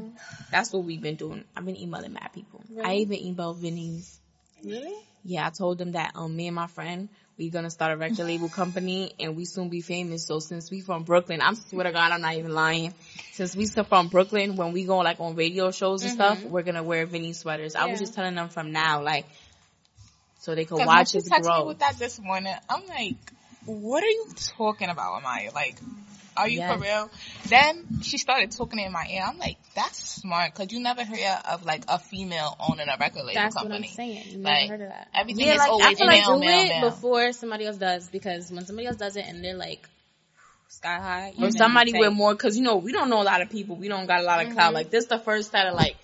[0.50, 1.44] that's what we've been doing.
[1.56, 2.62] I've been emailing mad people.
[2.82, 4.18] I even emailed Vinny's.
[4.64, 4.94] Really?
[5.24, 8.26] Yeah, I told them that um me and my friend we gonna start a record
[8.26, 10.26] label company and we soon be famous.
[10.26, 12.92] So since we from Brooklyn, I'm swear to God I'm not even lying.
[13.32, 16.50] Since we still from Brooklyn, when we go like on radio shows and stuff, mm-hmm.
[16.50, 17.76] we're gonna wear Vinny sweaters.
[17.76, 19.24] I was just telling them from now, like,
[20.40, 23.16] so they could watch us texted me with that this morning, I'm like,
[23.66, 24.26] what are you
[24.56, 25.54] talking about, Amaya?
[25.54, 25.76] Like,
[26.38, 26.72] are you Yes.
[26.74, 27.10] for real?
[27.48, 29.24] Then she started talking in my ear.
[29.26, 33.24] I'm like, that's smart, cause you never hear of like a female owning a record
[33.24, 33.80] label That's company.
[33.80, 34.22] what I'm saying.
[34.28, 35.08] You never Like, heard of that.
[35.14, 36.90] Everything Yeah, is like, I always feel like male, do male, it male.
[36.90, 39.88] before somebody else does because when somebody else does it and they're like
[40.68, 43.50] sky high, Or somebody with more, cause you know, we don't know a lot of
[43.50, 43.76] people.
[43.76, 44.66] We don't got a lot of clout.
[44.66, 44.74] Mm-hmm.
[44.74, 45.96] Like this the first set of like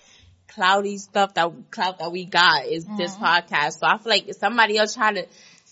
[0.47, 3.23] cloudy stuff that clout that we got is this mm-hmm.
[3.25, 3.79] podcast.
[3.79, 5.25] So I feel like if somebody else try to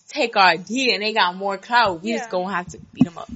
[0.09, 3.17] take our idea and they got more clout, we just gonna have to beat them
[3.17, 3.29] up.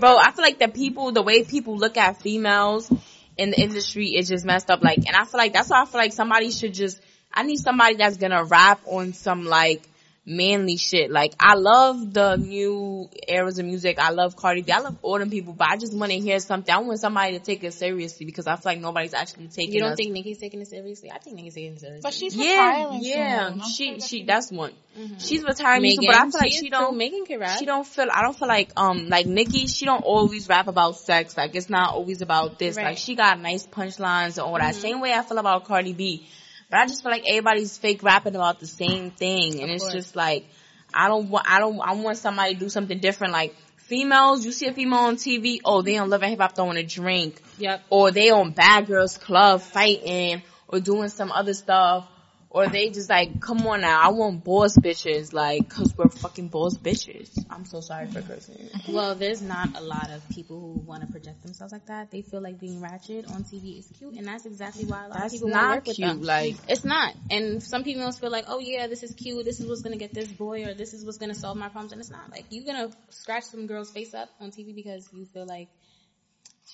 [0.00, 2.90] Bro, I feel like the people, the way people look at females
[3.36, 4.82] in the industry is just messed up.
[4.82, 6.98] Like, and I feel like that's why I feel like somebody should just,
[7.32, 9.82] I need somebody that's gonna rap on some like
[10.26, 11.10] manly shit.
[11.10, 13.98] Like, I love the new eras of music.
[13.98, 14.70] I love Cardi B.
[14.72, 16.72] I love all them people, but I just want to hear something.
[16.72, 19.80] I want somebody to take it seriously because I feel like nobody's actually taking You
[19.80, 19.96] don't us.
[19.96, 21.10] think Nicki's taking it seriously?
[21.10, 22.00] I think Nicki's taking it seriously.
[22.02, 22.44] But she's yeah,
[22.84, 23.48] retiring yeah.
[23.50, 23.60] soon.
[23.62, 24.72] She, sure she, that's one.
[25.18, 26.00] She's retiring, Mm-hmm.
[26.00, 26.92] Megan, but I feel like she she don't.
[26.92, 26.98] too.
[26.98, 27.58] Megan can rap.
[27.58, 28.08] She don't feel.
[28.12, 29.66] I don't feel like um like Nicki.
[29.68, 31.36] She don't always rap about sex.
[31.36, 32.76] Like it's not always about this.
[32.76, 32.82] Right.
[32.82, 32.90] Mm-hmm.
[32.90, 34.74] Like she got nice punchlines and all that.
[34.74, 36.26] Same way I feel about Cardi B.
[36.70, 40.14] But I just feel like everybody's fake rapping about the same thing, and it's just
[40.14, 40.46] like
[40.94, 41.46] I don't want.
[41.48, 41.80] I don't.
[41.80, 43.32] I want somebody to do something different.
[43.32, 45.58] Like females, you see a female on TV.
[45.64, 47.82] Oh, they on Love and Hip Hop throwing a drink Yep.
[47.90, 52.06] or they on Bad Girls Club fighting or doing some other stuff.
[52.52, 56.48] Or they just like, come on now, I want boss bitches, like, cause we're fucking
[56.48, 57.30] boss bitches.
[57.48, 58.68] I'm so sorry for cursing.
[58.88, 62.10] Well, there's not a lot of people who want to project themselves like that.
[62.10, 65.26] They feel like being ratchet on TV is cute, and that's exactly why a lot
[65.26, 66.22] of people want to not work with cute, them.
[66.22, 67.14] like, It's not.
[67.30, 69.44] And some people feel like, oh yeah, this is cute.
[69.44, 71.92] This is what's gonna get this boy, or this is what's gonna solve my problems.
[71.92, 72.32] And it's not.
[72.32, 75.68] Like you're gonna scratch some girl's face up on TV because you feel like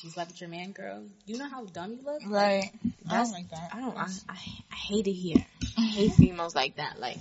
[0.00, 1.04] she slept with your man, girl.
[1.24, 2.20] You know how dumb you look.
[2.26, 2.70] Right.
[3.08, 3.70] I don't like that.
[3.72, 4.36] I don't, I, I,
[4.70, 5.44] I hate it here.
[5.78, 7.00] I hate females like that.
[7.00, 7.16] Like,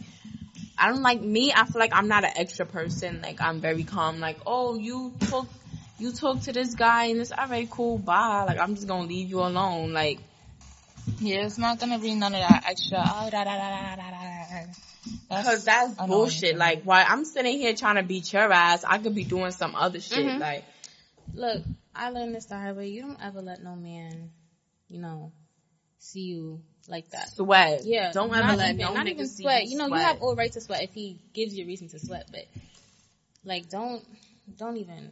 [0.77, 1.53] I don't like me.
[1.55, 3.21] I feel like I'm not an extra person.
[3.21, 4.19] Like, I'm very calm.
[4.19, 5.47] Like, oh, you talk,
[5.99, 8.43] you talk to this guy and it's alright, cool, bye.
[8.45, 9.93] Like, I'm just gonna leave you alone.
[9.93, 10.19] Like,
[11.19, 12.97] Yeah, it's not gonna be none of that extra.
[12.99, 14.65] Oh, da da da da da da.
[15.29, 15.43] da.
[15.43, 16.57] cause that's annoying bullshit.
[16.57, 19.75] Like, why I'm sitting here trying to beat your ass, I could be doing some
[19.75, 20.25] other shit.
[20.25, 20.39] Mhm.
[20.41, 20.65] Like,
[21.33, 21.63] Look,
[21.95, 22.87] I learned this the hard way.
[22.89, 24.31] You don't ever let no man,
[24.89, 25.31] you know,
[25.99, 27.29] see you like that.
[27.29, 27.83] sweat.
[27.85, 29.63] Yeah, Don't not ever let even, no not nigga even see sweat.
[29.65, 29.99] you You know, sweat.
[30.01, 32.45] you have all right to sweat if he gives you a reason to sweat, but
[33.43, 34.03] like, don't,
[34.57, 35.11] don't even.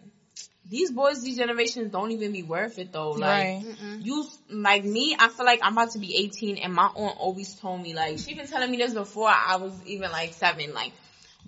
[0.70, 3.12] These boys, these generations don't even be worth it though.
[3.12, 3.22] Like,
[3.62, 3.66] Right.
[4.02, 7.54] you like me, I feel like I'm about to be 18 and my aunt always
[7.56, 10.92] told me like she been telling me this before I was even like seven like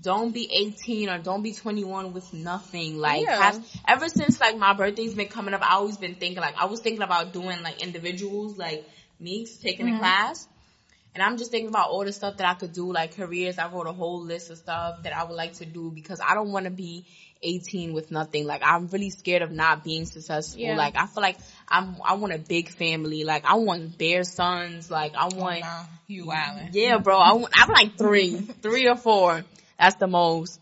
[0.01, 3.41] don't be 18 or don't be 21 with nothing like Yeah.
[3.41, 6.65] have, ever since like my birthday's been coming up I always been thinking like I
[6.65, 8.87] was thinking about doing like individuals like
[9.19, 9.99] me taking a mm-hmm.
[9.99, 10.47] class
[11.13, 13.69] and I'm just thinking about all the stuff that I could do like careers I
[13.69, 16.51] wrote a whole list of stuff that I would like to do because I don't
[16.51, 17.05] want to be
[17.45, 18.45] 18 with nothing.
[18.45, 20.61] Like I'm really scared of not being successful.
[20.61, 20.75] Yeah.
[20.75, 21.37] Like I feel like
[21.67, 23.23] I'm I want a big family.
[23.23, 24.89] Like I want their sons.
[24.89, 26.69] Like I oh, want Nah, you wildin'.
[26.73, 27.17] yeah, bro.
[27.17, 29.43] I want, I'm like three, three or four.
[29.79, 30.59] That's the most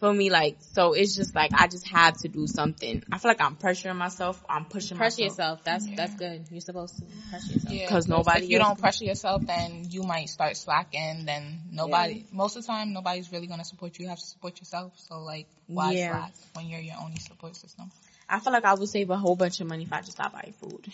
[0.00, 0.30] for me.
[0.30, 3.02] Like so, it's just like I just have to do something.
[3.12, 4.42] I feel like I'm pressuring myself.
[4.48, 5.30] I'm pushing Pressure myself.
[5.30, 5.64] yourself.
[5.64, 6.46] That's that's good.
[6.50, 7.74] You're supposed to pressure yourself.
[7.74, 11.24] Yeah, 'Cause nobody If you don't pressure yourself, then you might start slacking.
[11.26, 14.04] Then nobody, most of the time, nobody's really gonna support you.
[14.04, 14.92] You have to support yourself.
[15.08, 16.08] So like, why Yeah.
[16.08, 17.90] slack when you're your only support system?
[18.28, 20.32] I feel like I would save a whole bunch of money if I just stopped
[20.34, 20.86] buying food.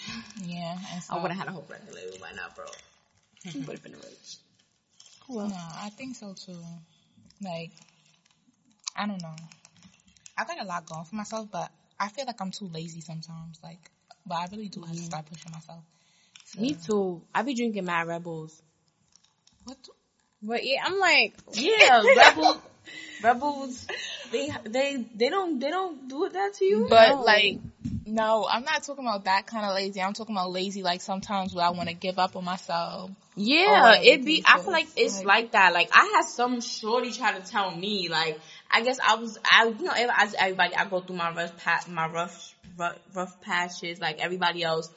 [0.45, 2.67] Yeah, and so, I would have had a whole record label by now, bro.
[3.67, 4.37] Would have been rich.
[5.29, 6.63] Well, No, I think so too.
[7.43, 7.71] Like,
[8.97, 9.35] I don't know.
[10.37, 13.61] I got a lot going for myself, but I feel like I'm too lazy sometimes.
[13.63, 13.91] Like,
[14.27, 15.05] but I really do have to mm-hmm.
[15.05, 15.85] start pushing myself.
[16.47, 17.23] So, Me too.
[17.35, 18.61] I be drinking Mad Rebels.
[19.65, 19.79] What?
[20.43, 22.59] But yeah, I'm like, Yeah, rebels,
[23.23, 23.87] rebels,
[24.33, 26.87] they they they don't they don't do that to you.
[26.91, 27.23] But No.
[27.23, 27.59] like,
[28.07, 30.01] no, I'm not talking about that kind of lazy.
[30.03, 33.11] I'm talking about lazy like sometimes where I want to give up on myself.
[33.37, 34.45] Yeah, it be.
[34.47, 35.73] I feel like it's Like- like that.
[35.73, 38.39] Like I had some shorty try to tell me, like
[38.71, 41.85] I guess I was, I you know, as everybody, I go through my rough, pa-
[41.89, 44.91] my rough, rough, rough patches, like everybody else.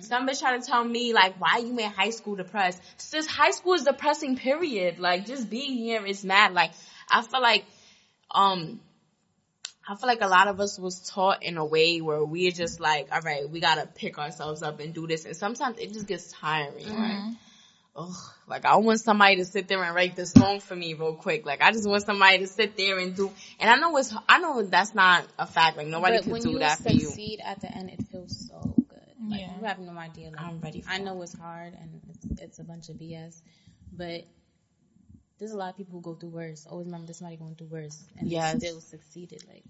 [0.00, 2.82] Some bitch try to tell me, like, why you in high school depressed?
[2.96, 4.36] Sis, high school is depressing.
[4.36, 4.98] Period.
[4.98, 6.52] Like, just being here is mad.
[6.52, 6.72] Like,
[7.08, 7.64] I feel like,
[8.32, 8.80] um.
[9.88, 12.78] I feel like a lot of us was taught in a way where we're just
[12.78, 16.06] like, all right, we gotta pick ourselves up and do this, and sometimes it just
[16.06, 17.18] gets tiring, right?
[17.18, 17.32] Mm-hmm.
[17.96, 18.14] Ugh,
[18.46, 21.44] like I want somebody to sit there and write this song for me real quick.
[21.44, 23.32] Like I just want somebody to sit there and do.
[23.58, 25.76] And I know it's, I know that's not a fact.
[25.76, 27.00] Like nobody but can when do you that for you.
[27.00, 28.98] succeed at the end, it feels so good.
[29.28, 29.58] Like, Yeah.
[29.58, 30.30] You have no idea.
[30.30, 33.40] Like, I'm ready for I know it's hard and it's, it's a bunch of BS,
[33.92, 34.22] but
[35.38, 36.66] there's a lot of people who go through worse.
[36.68, 38.54] Always remember there's somebody going through worse and Yes.
[38.54, 39.44] they still succeeded.
[39.48, 39.64] Like,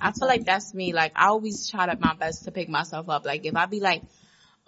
[0.00, 0.92] I feel like that's me.
[0.92, 3.24] Like I always try to my best to pick myself up.
[3.26, 4.02] Like if I be like,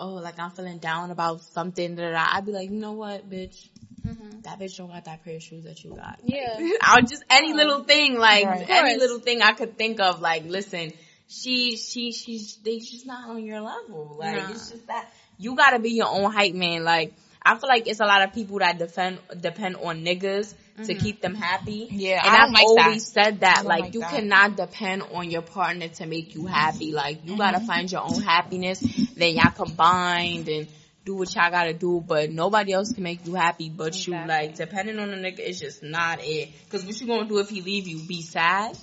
[0.01, 3.69] oh, like I'm feeling down about something, that I'd be like, you know what, bitch.
[4.07, 4.41] Mm-hmm.
[4.41, 6.19] That bitch don't got that pair of shoes that you got.
[6.25, 6.59] yeah.
[6.83, 8.67] I'll just any little thing, like Right.
[8.69, 10.21] any little thing I could think of.
[10.21, 10.93] Like, listen,
[11.29, 14.17] she, she, she's, they just not on your level.
[14.19, 14.51] Like, Nah.
[14.51, 16.83] it's just that you gotta be your own hype man.
[16.83, 17.15] Like,
[17.45, 21.21] I feel like it's a lot of people that depend depend on niggas to keep
[21.21, 21.89] them happy.
[21.91, 22.87] Yeah, and I I've like that.
[22.87, 23.65] always said that.
[23.67, 24.11] Like, like you that.
[24.11, 26.93] cannot depend on your partner to make you happy.
[26.93, 27.39] Like, you Mm-hmm.
[27.39, 28.83] gotta find your own happiness.
[29.17, 30.69] Then y'all combined and.
[31.05, 34.15] Do what y'all gotta do, but nobody else can make you happy but you.
[34.15, 36.51] Like, depending on the nigga, it's just not it.
[36.71, 37.99] Cause what you gonna do if he leave you?
[38.07, 38.79] Be sad?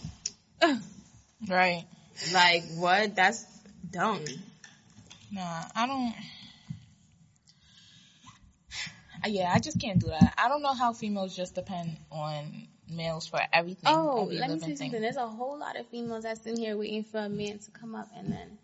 [1.47, 1.85] Right.
[2.33, 3.15] Like, what?
[3.15, 3.45] That's
[3.89, 4.25] dumb.
[5.31, 6.13] Nah, I don't.
[9.23, 10.33] Uh, Yeah, I just can't do that.
[10.37, 13.83] I don't know how females just depend on males for everything.
[13.87, 15.01] Oh, every let me tell you something.
[15.01, 17.95] There's a whole lot of females that's in here waiting for a man to come
[17.95, 18.57] up and then,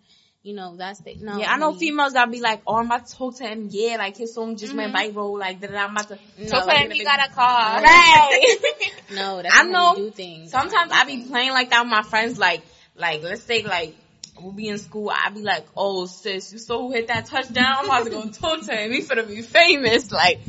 [0.43, 1.37] you know, that's the, no.
[1.39, 1.79] yeah, I know honey.
[1.79, 3.67] females that be like, oh, I'm about to talk to him.
[3.69, 5.17] Yeah, like his song just went Mm-hmm.
[5.17, 5.37] viral.
[5.39, 6.91] Like, da, da, da, I'm about to No, talk to him.
[6.91, 7.81] He you got a car.
[7.81, 8.57] Right.
[9.11, 9.89] No, that's I know.
[9.89, 10.49] how do things.
[10.51, 12.39] Sometimes I be playing like that with my friends.
[12.39, 12.61] Like,
[12.95, 13.95] like let's say like
[14.39, 15.09] we'll be in school.
[15.09, 17.75] I be like, oh sis, you saw who hit that touchdown?
[17.79, 18.91] I'm about to go talk to him.
[18.91, 20.11] He finna be famous.
[20.11, 20.39] Like,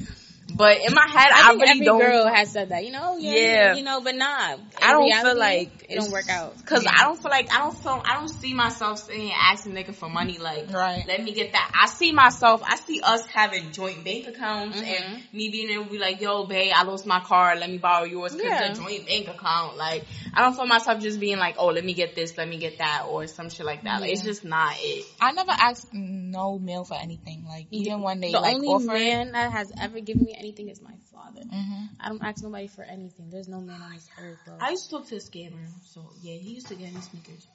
[0.57, 2.01] but in my head, I, I think really every don't.
[2.01, 3.17] girl has said that, you know?
[3.19, 3.33] Yeah.
[3.33, 3.75] Yeah.
[3.75, 4.55] You know, but nah.
[4.55, 6.55] In I don't reality, feel like it don't work out.
[6.65, 9.73] Cause I don't feel like I don't feel I don't see myself sitting here asking
[9.73, 10.39] nigga for money.
[10.39, 11.05] Like, Right.
[11.07, 11.71] let me get that.
[11.75, 12.63] I see myself.
[12.65, 15.05] I see us having joint bank accounts Mm-hmm.
[15.05, 17.55] and me being able to be like, yo, babe, I lost my car.
[17.57, 18.71] Let me borrow yours because Yeah.
[18.71, 19.77] it's a joint bank account.
[19.77, 20.05] Like,
[20.35, 22.79] I don't feel myself just being like, oh, let me get this, let me get
[22.79, 24.01] that, or some shit like that.
[24.01, 25.05] Like, it's just not it.
[25.21, 27.45] I never asked no male for anything.
[27.47, 29.05] Like even when they The like only offer it.
[29.05, 31.43] man that has ever given me anything is my father.
[31.51, 33.31] hmm I don't ask nobody for anything.
[33.31, 34.55] There's no man on this earth, bro.
[34.61, 37.47] I used to talk to a scammer, so yeah, he used to get me sneakers.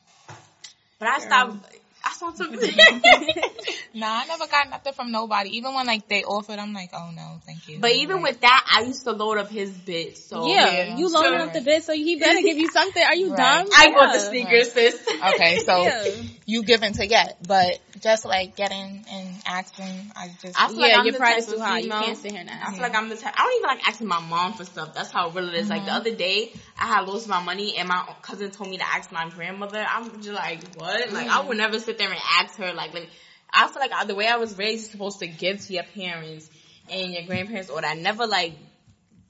[1.00, 1.66] But I stopped.
[2.04, 2.78] I saw something.
[3.94, 5.58] Nah, I never got nothing from nobody.
[5.58, 7.80] Even when like they offered, I'm like, oh no, thank you.
[7.80, 10.18] But even with that, I used to load up his bit.
[10.18, 11.48] So yeah, yeah, you loading sure.
[11.48, 13.04] up the bid, so he better give you something.
[13.04, 13.38] Are you Right.
[13.38, 13.68] dumb?
[13.76, 14.30] I bought the Yeah.
[14.30, 15.08] sneakers, sis.
[15.34, 16.08] okay, so Yeah.
[16.46, 20.92] you giving to get, but just like getting and asking, I just I feel like
[20.92, 21.80] Yeah, I'm your the pride is too of high.
[21.80, 22.74] You can't sit here and I ask.
[22.74, 23.34] feel like I'm the type.
[23.38, 24.94] I don't even like asking my mom for stuff.
[24.94, 25.70] That's how real it is.
[25.70, 26.00] Like the mm-hmm.
[26.00, 29.30] other day, I had lost my money, and my cousin told me to ask my
[29.30, 29.86] grandmother.
[29.88, 31.12] I'm just like, what?
[31.12, 32.74] Like I would never sit there and ask her.
[32.74, 33.10] Like, like
[33.52, 36.50] I feel like the way I was raised, you're supposed to give to your parents
[36.90, 38.54] and your grandparents, or that never like.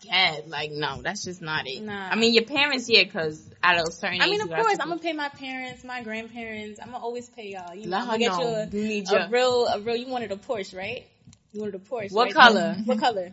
[0.01, 0.47] get.
[0.49, 1.81] like no, that's just not it.
[1.83, 2.09] Nah.
[2.09, 4.99] I mean, your parents, yeah, because at a certain I mean, of course, I'm gonna
[4.99, 6.79] pay my parents, my grandparents.
[6.81, 7.75] I'm gonna always pay y'all.
[7.75, 9.95] You know, I'm gonna get you a, need a real, a real.
[9.95, 11.05] You wanted a Porsche, right?
[11.51, 12.11] You wanted a Porsche.
[12.11, 12.33] What right?
[12.33, 12.75] color?
[12.85, 13.31] What color?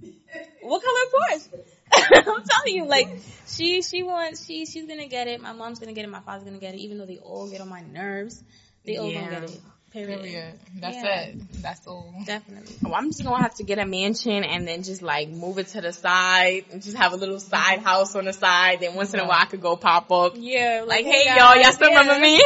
[0.62, 1.48] What color Porsche?
[1.92, 3.08] I'm telling you, like
[3.46, 5.40] she, she wants, she, she's gonna get it.
[5.40, 6.08] My mom's gonna get it.
[6.08, 6.78] My father's gonna get it.
[6.80, 8.42] Even though they all get on my nerves,
[8.88, 9.20] they all Yeah.
[9.20, 9.60] gonna get it.
[9.90, 10.20] Period.
[10.20, 10.60] period.
[10.80, 11.20] That's Yeah.
[11.20, 11.62] it.
[11.62, 12.12] That's all.
[12.26, 12.76] Definitely.
[12.82, 15.68] Well, I'm just gonna have to get a mansion and then just like move it
[15.68, 17.86] to the side and just have a little side mm-hmm.
[17.86, 18.80] house on the side.
[18.80, 20.34] Then once in a while I could go pop up.
[20.36, 20.84] Yeah.
[20.86, 22.00] Like, hey, hey y'all, y'all still yeah.
[22.00, 22.42] remember me?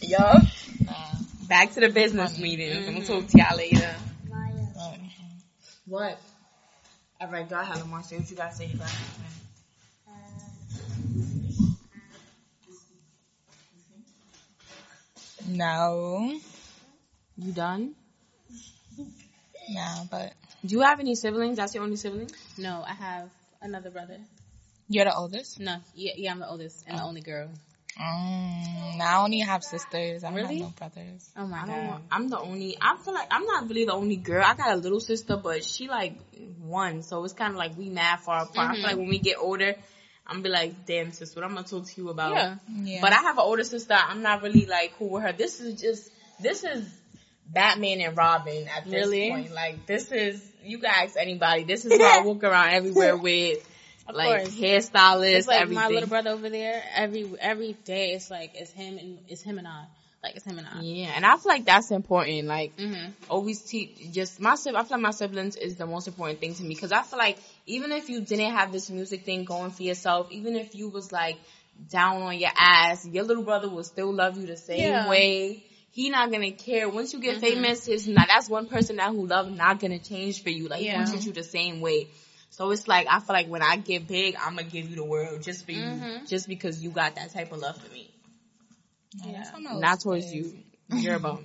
[0.02, 0.42] yup.
[0.84, 0.94] Nah,
[1.48, 2.88] Back to the business meetings.
[2.88, 3.94] I'm gonna talk to y'all later.
[4.74, 4.98] but-
[5.86, 6.20] What?
[7.22, 8.02] Alright, go ahead, Lamar.
[8.02, 8.66] See what you guys say.
[8.66, 8.90] You guys.
[15.50, 16.38] No,
[17.36, 17.94] You done?
[19.70, 20.32] nah, but
[20.64, 21.56] Do you have any siblings?
[21.56, 22.30] That's your only sibling?
[22.58, 23.30] No, I have
[23.62, 24.18] another brother.
[24.88, 25.60] you're the oldest.
[25.60, 27.48] No, yeah, yeah, I'm the oldest and the only girl.
[28.00, 30.24] Mm, I only have sisters.
[30.24, 30.58] I don't Really?
[30.58, 31.28] have no brothers.
[31.36, 31.84] Oh my I don't god.
[31.84, 32.00] know.
[32.10, 32.76] I'm the only.
[32.80, 34.42] I feel like I'm not really the only girl.
[34.46, 36.14] I got a little sister, but she like
[36.62, 38.70] one, so it's kind of like we mad far apart.
[38.70, 39.74] I feel like when we get older,
[40.30, 42.32] I'm gonna be like, damn sis, what I'm gonna talk to you about?
[42.34, 42.54] Yeah.
[42.72, 43.00] Yeah.
[43.02, 43.94] But I have an older sister.
[43.94, 45.32] I'm not really like cool with her.
[45.32, 46.10] This is just
[46.40, 46.88] this is
[47.46, 49.28] Batman and Robin at this Really?
[49.30, 49.52] point.
[49.52, 51.64] Like this is you can ask anybody.
[51.64, 53.66] This is who I walk around everywhere with.
[54.08, 54.54] Of like course.
[54.56, 55.82] hairstylists, It's like everything.
[55.84, 56.82] my little brother over there.
[56.94, 59.84] Every every day, it's like it's him and it's him and I.
[60.22, 60.80] Like it's him and I.
[60.80, 62.46] Yeah, and I feel like that's important.
[62.46, 63.12] Like Mhm.
[63.28, 66.62] always teach just my I feel like my siblings is the most important thing to
[66.62, 69.82] me because I feel like even if you didn't have this music thing going for
[69.82, 71.38] yourself, even if you was like
[71.90, 75.08] down on your ass, your little brother will still love you the same Yeah.
[75.08, 75.62] way.
[75.92, 76.88] He not gonna care.
[76.88, 80.42] Once you get famous, his not that's one person that who love not gonna change
[80.42, 80.68] for you.
[80.68, 80.98] Like he Yeah.
[80.98, 82.08] gonna treat you the same way.
[82.50, 85.04] So it's like I feel like when I get big, I'm gonna give you the
[85.04, 86.28] world just for you, Mhm.
[86.28, 88.09] just because you got that type of love for me,
[89.14, 90.98] Yeah, that's what my little not towards sister you.
[90.98, 91.44] You're a bum.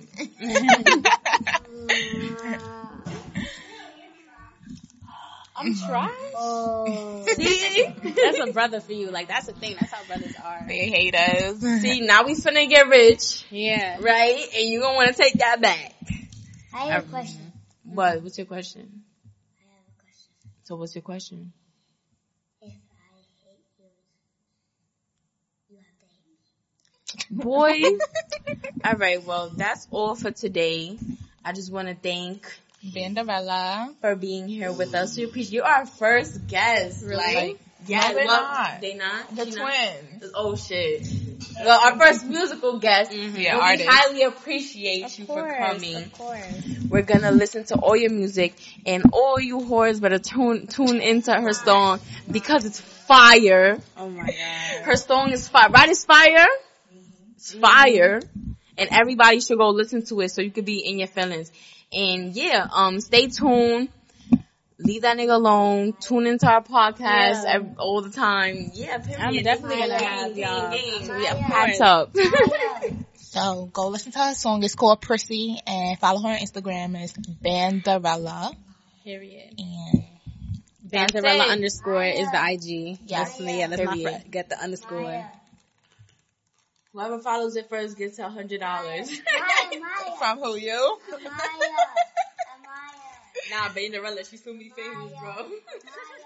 [5.58, 6.10] I'm trying.
[6.36, 7.24] Oh.
[7.36, 7.86] See?
[8.22, 9.10] That's a brother for you.
[9.10, 9.76] Like that's the thing.
[9.76, 10.66] That's how brothers are.
[10.68, 11.60] They hate us.
[11.60, 13.98] See, now we finna get rich, Yeah.
[14.00, 14.46] right?
[14.56, 15.94] And you gonna wanna take that back.
[16.74, 17.52] I have a question.
[17.84, 18.22] What?
[18.22, 19.02] What's your question?
[19.58, 20.30] I have a question.
[20.64, 21.52] So what's your question?
[22.60, 22.72] If I
[23.14, 23.26] hate
[25.68, 25.78] you, you
[27.18, 27.98] have to hate me.
[27.98, 27.98] Boy.
[28.86, 30.98] Alright, well, that's all for today.
[31.44, 32.46] I just wanna thank
[32.84, 33.94] Banderella.
[34.00, 35.16] for being here with us.
[35.16, 37.04] We appreciate you're our first guest.
[37.04, 37.34] Really?
[37.34, 38.80] Like, yeah, No, they're well, not.
[38.80, 39.36] They not?
[39.36, 39.72] The She not?
[40.10, 40.32] twins.
[40.34, 41.08] Oh shit.
[41.64, 43.10] Well, our first musical guest.
[43.12, 43.36] Mm-hmm.
[43.36, 45.96] Yeah, And we highly appreciate you Of for coming.
[45.96, 46.64] Of course.
[46.88, 48.54] We're gonna listen to all your music
[48.84, 52.00] and all you whores better tune tune into her song
[52.30, 53.78] because it's fire.
[53.96, 54.84] Oh my god.
[54.84, 55.70] Her song is fire.
[55.70, 55.88] Right?
[55.88, 56.46] It's fire.
[57.54, 58.20] It's fire.
[58.78, 61.50] And everybody should go listen to it so you could be in your feelings.
[61.92, 63.88] And yeah, um, stay tuned.
[64.78, 65.94] Leave that nigga alone.
[65.98, 67.54] Tune into our podcast Yeah.
[67.54, 68.70] ev- all the time.
[68.74, 69.20] Yeah, period.
[69.20, 70.70] I'm definitely gonna Gang, have gang, y'all.
[70.70, 71.22] gang.
[71.22, 72.16] Yeah, Of packed up.
[73.16, 74.62] So go listen to her song.
[74.62, 76.98] It's called Prissy and follow her on Instagram.
[77.02, 78.54] It's Banderella.
[79.04, 79.54] Period.
[79.58, 80.04] And
[80.88, 81.50] Banderella it.
[81.50, 82.98] underscore is the IG.
[83.06, 83.36] Yes.
[83.36, 84.22] That's, yeah, let's not Period.
[84.22, 85.30] forget the underscore.
[86.96, 89.10] Whoever follows it first gets a hundred dollars.
[89.10, 90.98] Maya, Maya, from who you?
[91.12, 91.68] Maya, Maya,
[93.50, 95.34] Nah, Banderella, she's gonna be famous, bro.
[95.34, 96.25] Maya.